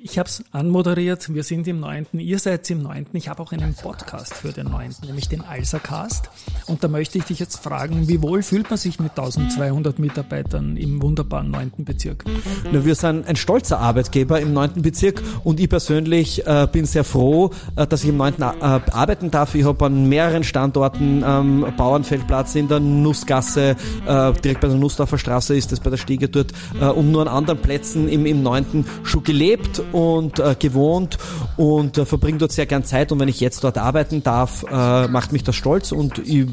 Ich 0.00 0.16
habe 0.16 0.28
es 0.28 0.44
anmoderiert, 0.52 1.34
wir 1.34 1.42
sind 1.42 1.66
im 1.66 1.80
neunten, 1.80 2.20
ihr 2.20 2.38
seid 2.38 2.70
im 2.70 2.82
neunten. 2.82 3.16
Ich 3.16 3.28
habe 3.28 3.42
auch 3.42 3.50
einen 3.50 3.74
Podcast 3.74 4.32
für 4.32 4.52
den 4.52 4.68
neunten, 4.68 5.06
nämlich 5.06 5.28
den 5.28 5.40
Alsercast. 5.40 6.30
Und 6.68 6.84
da 6.84 6.88
möchte 6.88 7.18
ich 7.18 7.24
dich 7.24 7.40
jetzt 7.40 7.56
fragen, 7.56 8.06
wie 8.06 8.22
wohl 8.22 8.42
fühlt 8.42 8.70
man 8.70 8.78
sich 8.78 9.00
mit 9.00 9.10
1200 9.10 9.98
Mitarbeitern 9.98 10.76
im 10.76 11.02
wunderbaren 11.02 11.50
neunten 11.50 11.84
Bezirk? 11.84 12.24
Na, 12.70 12.84
wir 12.84 12.94
sind 12.94 13.26
ein 13.26 13.34
stolzer 13.34 13.80
Arbeitgeber 13.80 14.40
im 14.40 14.52
neunten 14.52 14.82
Bezirk 14.82 15.20
und 15.42 15.58
ich 15.58 15.68
persönlich 15.68 16.46
äh, 16.46 16.68
bin 16.70 16.84
sehr 16.84 17.02
froh, 17.02 17.50
äh, 17.74 17.86
dass 17.86 18.04
ich 18.04 18.10
im 18.10 18.18
neunten 18.18 18.42
äh, 18.42 18.44
arbeiten 18.44 19.32
darf. 19.32 19.56
Ich 19.56 19.64
habe 19.64 19.86
an 19.86 20.08
mehreren 20.08 20.44
Standorten 20.44 21.24
am 21.24 21.64
ähm, 21.64 21.76
Bauernfeldplatz 21.76 22.54
in 22.54 22.68
der 22.68 22.78
Nussgasse, 22.78 23.74
äh, 24.06 24.32
direkt 24.44 24.60
bei 24.60 24.68
der 24.68 24.76
Nussdorfer 24.76 25.18
Straße 25.18 25.56
ist 25.56 25.72
das 25.72 25.80
bei 25.80 25.90
der 25.90 25.96
Stiege 25.96 26.28
dort 26.28 26.52
äh, 26.80 26.86
und 26.86 27.10
nur 27.10 27.22
an 27.22 27.28
anderen 27.28 27.60
Plätzen 27.60 28.08
im, 28.08 28.26
im 28.26 28.44
neunten 28.44 28.84
schon 29.02 29.24
gelebt 29.24 29.82
und 29.98 30.38
äh, 30.38 30.54
gewohnt 30.56 31.18
und 31.56 31.98
äh, 31.98 32.06
verbringe 32.06 32.38
dort 32.38 32.52
sehr 32.52 32.66
gern 32.66 32.84
Zeit 32.84 33.10
und 33.10 33.18
wenn 33.18 33.28
ich 33.28 33.40
jetzt 33.40 33.64
dort 33.64 33.78
arbeiten 33.78 34.22
darf, 34.22 34.64
äh, 34.70 35.08
macht 35.08 35.32
mich 35.32 35.42
das 35.42 35.56
stolz 35.56 35.90
und 35.90 36.18
ich, 36.18 36.46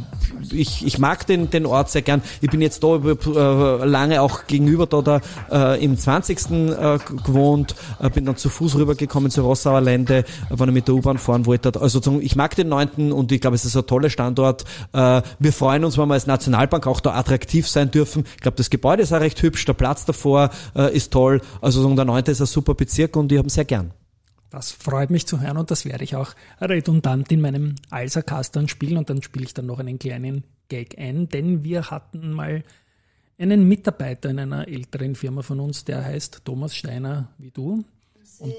ich, 0.51 0.85
ich 0.85 0.97
mag 0.97 1.27
den, 1.27 1.51
den 1.51 1.67
Ort 1.67 1.91
sehr 1.91 2.01
gern. 2.01 2.23
Ich 2.41 2.49
bin 2.49 2.59
jetzt 2.61 2.83
da 2.83 2.95
äh, 2.95 3.85
lange 3.85 4.23
auch 4.23 4.47
gegenüber 4.47 4.87
da, 4.87 5.01
da 5.01 5.73
äh, 5.75 5.83
im 5.83 5.95
20. 5.95 6.49
Äh, 6.49 6.97
gewohnt, 7.23 7.75
äh, 7.99 8.09
bin 8.09 8.25
dann 8.25 8.35
zu 8.35 8.49
Fuß 8.49 8.77
rübergekommen 8.77 9.29
zur 9.29 9.43
Rossauer 9.43 9.81
Lände, 9.81 10.25
wenn 10.49 10.69
ich 10.69 10.73
mit 10.73 10.87
der 10.87 10.95
U-Bahn 10.95 11.19
fahren 11.19 11.45
wollte. 11.45 11.79
Also 11.79 12.01
ich 12.21 12.35
mag 12.35 12.55
den 12.55 12.69
9. 12.69 13.11
und 13.11 13.31
ich 13.31 13.41
glaube, 13.41 13.55
es 13.55 13.65
ist 13.65 13.77
ein 13.77 13.85
toller 13.85 14.09
Standort. 14.09 14.65
Äh, 14.93 15.21
wir 15.37 15.53
freuen 15.53 15.85
uns, 15.85 15.99
wenn 15.99 16.07
wir 16.07 16.15
als 16.15 16.25
Nationalbank 16.25 16.87
auch 16.87 16.99
da 16.99 17.13
attraktiv 17.13 17.67
sein 17.67 17.91
dürfen. 17.91 18.25
Ich 18.35 18.41
glaube, 18.41 18.57
das 18.57 18.71
Gebäude 18.71 19.03
ist 19.03 19.13
auch 19.13 19.19
recht 19.19 19.39
hübsch, 19.43 19.65
der 19.65 19.73
Platz 19.73 20.05
davor 20.05 20.49
äh, 20.75 20.95
ist 20.95 21.13
toll. 21.13 21.41
Also 21.61 21.87
der 21.95 22.05
9. 22.05 22.23
ist 22.25 22.41
ein 22.41 22.47
super 22.47 22.73
Bezirk 22.73 23.15
und 23.15 23.24
und 23.25 23.31
die 23.31 23.39
haben 23.39 23.49
sehr 23.49 23.65
gern. 23.65 23.91
Das 24.51 24.71
freut 24.71 25.09
mich 25.09 25.25
zu 25.25 25.41
hören 25.41 25.57
und 25.57 25.71
das 25.71 25.83
werde 25.83 26.03
ich 26.03 26.15
auch 26.15 26.35
redundant 26.61 27.31
in 27.31 27.41
meinem 27.41 27.73
Alsa-Cast 27.89 28.55
dann 28.55 28.67
spielen 28.67 28.97
und 28.97 29.09
dann 29.09 29.23
spiele 29.23 29.45
ich 29.45 29.55
dann 29.55 29.65
noch 29.65 29.79
einen 29.79 29.97
kleinen 29.97 30.43
Gag 30.69 30.99
ein, 30.99 31.27
denn 31.27 31.63
wir 31.63 31.89
hatten 31.89 32.31
mal 32.31 32.63
einen 33.39 33.67
Mitarbeiter 33.67 34.29
in 34.29 34.37
einer 34.37 34.67
älteren 34.67 35.15
Firma 35.15 35.41
von 35.41 35.59
uns, 35.59 35.85
der 35.85 36.05
heißt 36.05 36.43
Thomas 36.45 36.75
Steiner 36.75 37.29
wie 37.39 37.49
du. 37.49 37.83
Und 38.39 38.53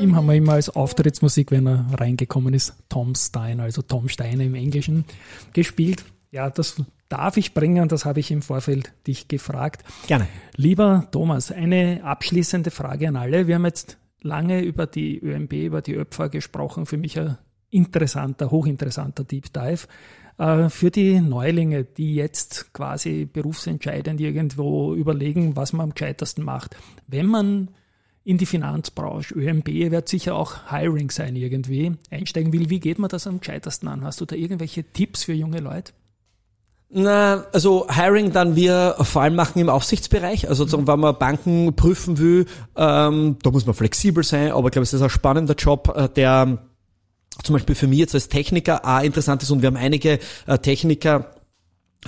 ihm 0.00 0.14
haben 0.14 0.26
wir 0.26 0.34
immer 0.34 0.52
als 0.52 0.70
Auftrittsmusik, 0.70 1.50
wenn 1.50 1.66
er 1.66 1.86
reingekommen 1.98 2.54
ist, 2.54 2.74
Tom 2.88 3.16
Steiner, 3.16 3.64
also 3.64 3.82
Tom 3.82 4.08
Steiner 4.08 4.44
im 4.44 4.54
Englischen, 4.54 5.04
gespielt. 5.52 6.04
Ja, 6.30 6.48
das 6.48 6.76
darf 7.12 7.36
ich 7.36 7.54
bringen? 7.54 7.88
Das 7.88 8.04
habe 8.04 8.20
ich 8.20 8.30
im 8.30 8.42
Vorfeld 8.42 8.92
dich 9.06 9.28
gefragt. 9.28 9.84
Gerne. 10.06 10.26
Lieber 10.56 11.08
Thomas, 11.12 11.52
eine 11.52 12.00
abschließende 12.02 12.70
Frage 12.70 13.08
an 13.08 13.16
alle. 13.16 13.46
Wir 13.46 13.56
haben 13.56 13.66
jetzt 13.66 13.98
lange 14.22 14.62
über 14.62 14.86
die 14.86 15.18
ÖMB, 15.18 15.52
über 15.52 15.82
die 15.82 15.94
ÖPFA 15.94 16.28
gesprochen. 16.28 16.86
Für 16.86 16.96
mich 16.96 17.18
ein 17.18 17.36
interessanter, 17.70 18.50
hochinteressanter 18.50 19.24
Deep 19.24 19.52
Dive. 19.52 19.86
Äh, 20.38 20.68
für 20.70 20.90
die 20.90 21.20
Neulinge, 21.20 21.84
die 21.84 22.14
jetzt 22.14 22.72
quasi 22.72 23.28
berufsentscheidend 23.30 24.20
irgendwo 24.20 24.94
überlegen, 24.94 25.54
was 25.54 25.72
man 25.72 25.84
am 25.84 25.94
gescheitersten 25.94 26.44
macht. 26.44 26.76
Wenn 27.06 27.26
man 27.26 27.68
in 28.24 28.38
die 28.38 28.46
Finanzbranche, 28.46 29.34
ÖMB 29.34 29.66
wird 29.66 30.08
sicher 30.08 30.36
auch 30.36 30.70
Hiring 30.70 31.10
sein 31.10 31.36
irgendwie, 31.36 31.92
einsteigen 32.10 32.52
will, 32.52 32.70
wie 32.70 32.80
geht 32.80 32.98
man 32.98 33.10
das 33.10 33.26
am 33.26 33.40
gescheitersten 33.40 33.88
an? 33.88 34.04
Hast 34.04 34.20
du 34.20 34.24
da 34.24 34.36
irgendwelche 34.36 34.84
Tipps 34.84 35.24
für 35.24 35.32
junge 35.32 35.58
Leute? 35.58 35.92
Na, 36.94 37.46
also 37.52 37.86
Hiring 37.88 38.32
dann 38.32 38.54
wir 38.54 38.96
vor 39.00 39.22
allem 39.22 39.34
machen 39.34 39.58
im 39.58 39.70
Aufsichtsbereich. 39.70 40.48
Also 40.50 40.64
sozusagen, 40.64 40.86
wenn 40.86 41.00
man 41.00 41.18
Banken 41.18 41.74
prüfen 41.74 42.18
will, 42.18 42.44
ähm, 42.76 43.38
da 43.42 43.50
muss 43.50 43.64
man 43.64 43.74
flexibel 43.74 44.22
sein, 44.22 44.52
aber 44.52 44.68
ich 44.68 44.72
glaube, 44.72 44.82
es 44.82 44.92
ist 44.92 45.00
ein 45.00 45.08
spannender 45.08 45.54
Job, 45.54 45.90
äh, 45.96 46.10
der 46.10 46.58
zum 47.42 47.54
Beispiel 47.54 47.74
für 47.74 47.86
mich 47.86 47.98
jetzt 47.98 48.14
als 48.14 48.28
Techniker 48.28 48.84
auch 48.84 49.02
interessant 49.02 49.42
ist 49.42 49.50
und 49.50 49.62
wir 49.62 49.68
haben 49.68 49.76
einige 49.76 50.18
äh, 50.46 50.58
Techniker, 50.58 51.30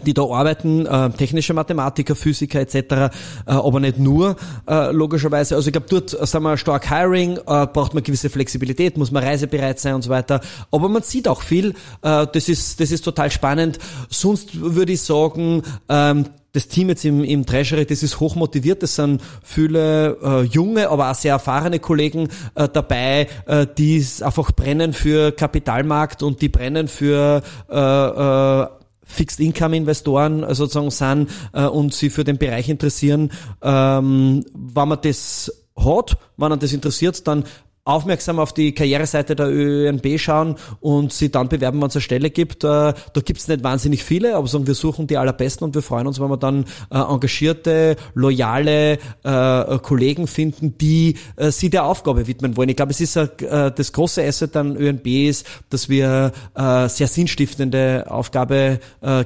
die 0.02 0.12
da 0.12 0.22
arbeiten, 0.22 0.86
äh, 0.86 1.10
technische 1.10 1.54
Mathematiker, 1.54 2.16
Physiker 2.16 2.60
etc., 2.60 2.74
äh, 2.76 3.10
aber 3.46 3.80
nicht 3.80 3.98
nur, 3.98 4.36
äh, 4.68 4.90
logischerweise. 4.90 5.54
Also 5.54 5.68
ich 5.68 5.72
glaube, 5.72 5.86
dort 5.88 6.20
äh, 6.20 6.26
sind 6.26 6.42
wir 6.42 6.56
stark 6.56 6.88
Hiring, 6.90 7.36
äh, 7.36 7.66
braucht 7.66 7.94
man 7.94 8.02
gewisse 8.02 8.28
Flexibilität, 8.28 8.96
muss 8.96 9.12
man 9.12 9.22
reisebereit 9.22 9.78
sein 9.78 9.94
und 9.94 10.02
so 10.02 10.10
weiter. 10.10 10.40
Aber 10.70 10.88
man 10.88 11.02
sieht 11.02 11.28
auch 11.28 11.42
viel, 11.42 11.70
äh, 12.02 12.26
das, 12.32 12.48
ist, 12.48 12.80
das 12.80 12.90
ist 12.90 13.04
total 13.04 13.30
spannend. 13.30 13.78
Sonst 14.08 14.60
würde 14.60 14.92
ich 14.92 15.02
sagen, 15.02 15.62
ähm, 15.88 16.26
das 16.52 16.68
Team 16.68 16.88
jetzt 16.88 17.04
im, 17.04 17.24
im 17.24 17.46
Treasury, 17.46 17.84
das 17.84 18.02
ist 18.02 18.20
hochmotiviert, 18.20 18.82
das 18.82 18.94
sind 18.94 19.20
viele 19.42 20.16
äh, 20.22 20.42
junge, 20.42 20.88
aber 20.88 21.10
auch 21.10 21.14
sehr 21.14 21.32
erfahrene 21.32 21.80
Kollegen 21.80 22.28
äh, 22.54 22.68
dabei, 22.68 23.26
äh, 23.46 23.66
die 23.76 24.04
einfach 24.20 24.52
brennen 24.52 24.92
für 24.92 25.32
Kapitalmarkt 25.32 26.22
und 26.22 26.40
die 26.42 26.48
brennen 26.48 26.86
für 26.86 27.42
äh, 27.68 27.76
äh, 27.76 28.66
Fixed 29.14 29.40
Income 29.40 29.76
Investoren 29.76 30.42
äh, 30.42 30.54
sozusagen 30.54 30.90
sind 30.90 31.30
äh, 31.52 31.64
und 31.64 31.94
sie 31.94 32.10
für 32.10 32.24
den 32.24 32.38
Bereich 32.38 32.68
interessieren, 32.68 33.30
ähm, 33.62 34.44
wenn 34.54 34.88
man 34.88 34.98
das 35.00 35.52
hat, 35.76 36.16
wenn 36.36 36.50
man 36.50 36.58
das 36.58 36.72
interessiert, 36.72 37.26
dann 37.26 37.44
aufmerksam 37.84 38.38
auf 38.38 38.54
die 38.54 38.72
Karriereseite 38.72 39.36
der 39.36 39.48
ÖNB 39.48 40.18
schauen 40.18 40.56
und 40.80 41.12
sie 41.12 41.30
dann 41.30 41.48
bewerben, 41.48 41.80
wenn 41.80 41.88
es 41.88 41.96
eine 41.96 42.02
Stelle 42.02 42.30
gibt. 42.30 42.64
Äh, 42.64 42.68
da 42.68 43.20
gibt 43.22 43.40
es 43.40 43.48
nicht 43.48 43.62
wahnsinnig 43.62 44.02
viele, 44.02 44.36
aber 44.36 44.48
sagen, 44.48 44.66
wir 44.66 44.74
suchen 44.74 45.06
die 45.06 45.18
allerbesten 45.18 45.66
und 45.66 45.74
wir 45.74 45.82
freuen 45.82 46.06
uns, 46.06 46.18
wenn 46.18 46.28
wir 46.28 46.38
dann 46.38 46.64
äh, 46.90 46.96
engagierte, 46.96 47.96
loyale 48.14 48.98
äh, 49.22 49.78
Kollegen 49.78 50.26
finden, 50.26 50.78
die 50.78 51.16
sie 51.38 51.70
der 51.70 51.84
Aufgabe 51.84 52.26
widmen 52.26 52.56
wollen. 52.56 52.68
Ich 52.68 52.76
glaube, 52.76 52.92
es 52.92 53.00
ist 53.00 53.16
das 53.16 53.92
große 53.92 54.22
Asset 54.22 54.56
an 54.56 54.76
ÖNB 54.76 55.06
ist, 55.06 55.46
dass 55.70 55.88
wir 55.88 56.32
sehr 56.54 56.88
sinnstiftende 56.88 58.06
Aufgabe 58.08 58.80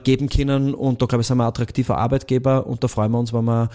geben 0.05 0.29
können 0.29 0.75
und 0.75 1.01
da 1.03 1.07
glaube 1.07 1.23
ich 1.23 1.29
sind 1.29 1.39
wir 1.39 1.47
attraktiver 1.47 1.99
Arbeitgeber 1.99 2.67
und 2.67 2.83
da 2.83 2.89
freuen 2.89 3.13
wir 3.13 3.19
uns, 3.19 3.33
wenn 3.33 3.45
wir 3.45 3.71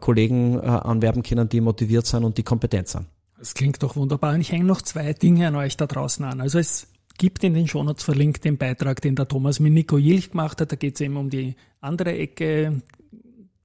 Kollegen 0.00 0.60
anwerben 0.60 1.22
können, 1.22 1.48
die 1.48 1.60
motiviert 1.60 2.06
sind 2.06 2.24
und 2.24 2.36
die 2.38 2.42
kompetent 2.42 2.88
sind. 2.88 3.06
Das 3.38 3.54
klingt 3.54 3.82
doch 3.82 3.96
wunderbar. 3.96 4.34
Und 4.34 4.40
ich 4.40 4.52
hänge 4.52 4.64
noch 4.64 4.82
zwei 4.82 5.12
Dinge 5.12 5.46
an 5.48 5.54
euch 5.54 5.76
da 5.76 5.86
draußen 5.86 6.24
an. 6.24 6.40
Also 6.40 6.58
es 6.58 6.88
gibt 7.18 7.44
in 7.44 7.54
den 7.54 7.68
Shownotes 7.68 8.04
verlinkt 8.04 8.44
den 8.44 8.58
Beitrag, 8.58 9.00
den 9.00 9.14
der 9.14 9.28
Thomas 9.28 9.60
mit 9.60 9.72
Nico 9.72 9.96
Jilch 9.96 10.30
gemacht 10.30 10.60
hat. 10.60 10.72
Da 10.72 10.76
geht 10.76 10.96
es 10.96 11.00
eben 11.00 11.16
um 11.16 11.30
die 11.30 11.54
andere 11.80 12.16
Ecke, 12.16 12.82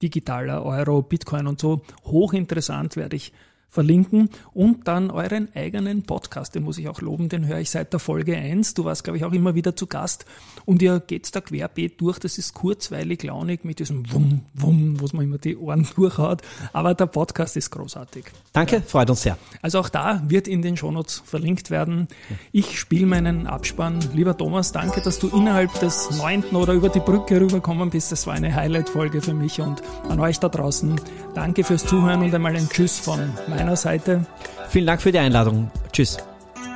digitaler 0.02 0.64
Euro, 0.64 1.02
Bitcoin 1.02 1.48
und 1.48 1.60
so. 1.60 1.82
Hochinteressant 2.06 2.96
werde 2.96 3.16
ich 3.16 3.34
verlinken 3.74 4.30
und 4.54 4.88
dann 4.88 5.10
euren 5.10 5.48
eigenen 5.56 6.04
Podcast, 6.04 6.54
den 6.54 6.62
muss 6.62 6.78
ich 6.78 6.88
auch 6.88 7.02
loben, 7.02 7.28
den 7.28 7.48
höre 7.48 7.58
ich 7.58 7.72
seit 7.72 7.92
der 7.92 8.00
Folge 8.00 8.38
1. 8.38 8.76
Du 8.76 8.86
warst, 8.86 9.04
glaube 9.04 9.18
ich, 9.18 9.26
auch 9.26 9.34
immer 9.34 9.56
wieder 9.56 9.76
zu 9.76 9.88
Gast 9.88 10.26
und 10.66 10.84
ihr 10.84 11.00
geht 11.00 11.36
da 11.36 11.42
querbeet 11.42 12.00
durch. 12.00 12.20
Das 12.20 12.38
ist 12.38 12.54
kurzweilig, 12.54 13.24
launig 13.24 13.66
mit 13.66 13.80
diesem 13.80 14.14
Wumm, 14.14 14.42
Wumm, 14.54 15.02
wo 15.02 15.08
man 15.14 15.26
immer 15.26 15.40
die 15.40 15.58
Ohren 15.58 15.88
durchhaut. 15.96 16.44
Aber 16.72 16.94
der 16.94 17.08
Podcast 17.08 17.58
ist 17.58 17.72
großartig. 17.72 18.26
Danke, 18.54 18.84
freut 18.86 19.10
uns 19.10 19.24
sehr. 19.24 19.40
Also 19.64 19.80
auch 19.80 19.90
da 19.90 20.22
wird 20.28 20.48
in 20.48 20.62
den 20.62 20.78
Shownotes 20.78 21.24
verlinkt 21.26 21.72
werden. 21.72 22.08
Ich 22.52 22.80
spiele 22.80 23.08
meinen 23.08 23.48
Abspann. 23.48 23.98
Lieber 24.14 24.38
Thomas, 24.38 24.72
danke, 24.72 25.02
dass 25.02 25.18
du 25.18 25.30
innerhalb 25.30 25.74
des 25.80 26.12
neunten 26.20 26.56
oder 26.56 26.74
über 26.74 26.90
die 26.90 27.00
Brücke 27.00 27.42
rübergekommen 27.42 27.90
bist. 27.90 28.12
Das 28.12 28.28
war 28.28 28.36
eine 28.36 28.54
Highlight-Folge 28.54 29.22
für 29.22 29.34
mich 29.34 29.60
und 29.60 29.82
an 30.08 30.20
euch 30.20 30.40
da 30.40 30.48
draußen. 30.48 31.02
Danke 31.34 31.64
fürs 31.64 31.88
Zuhören 31.88 32.22
und 32.22 32.36
einmal 32.36 32.56
ein 32.56 32.70
Tschüss 32.70 33.00
von 33.00 33.20
meiner 33.48 33.63
meiner 33.64 33.76
Seite. 33.78 34.26
Vielen 34.70 34.88
Dank 34.88 35.02
für 35.02 35.12
die 35.12 35.20
Einladung. 35.20 35.72
Tschüss. 35.92 36.18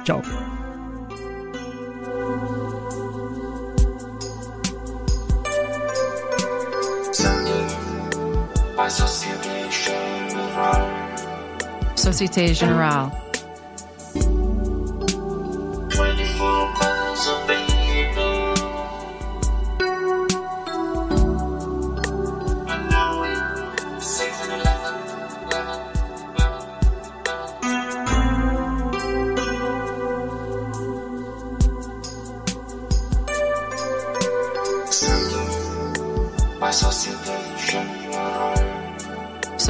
Ciao. 0.05 0.21
Société 11.95 12.53
Générale. 12.53 13.11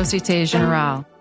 Société 0.08 0.46
Générale. 0.46 1.17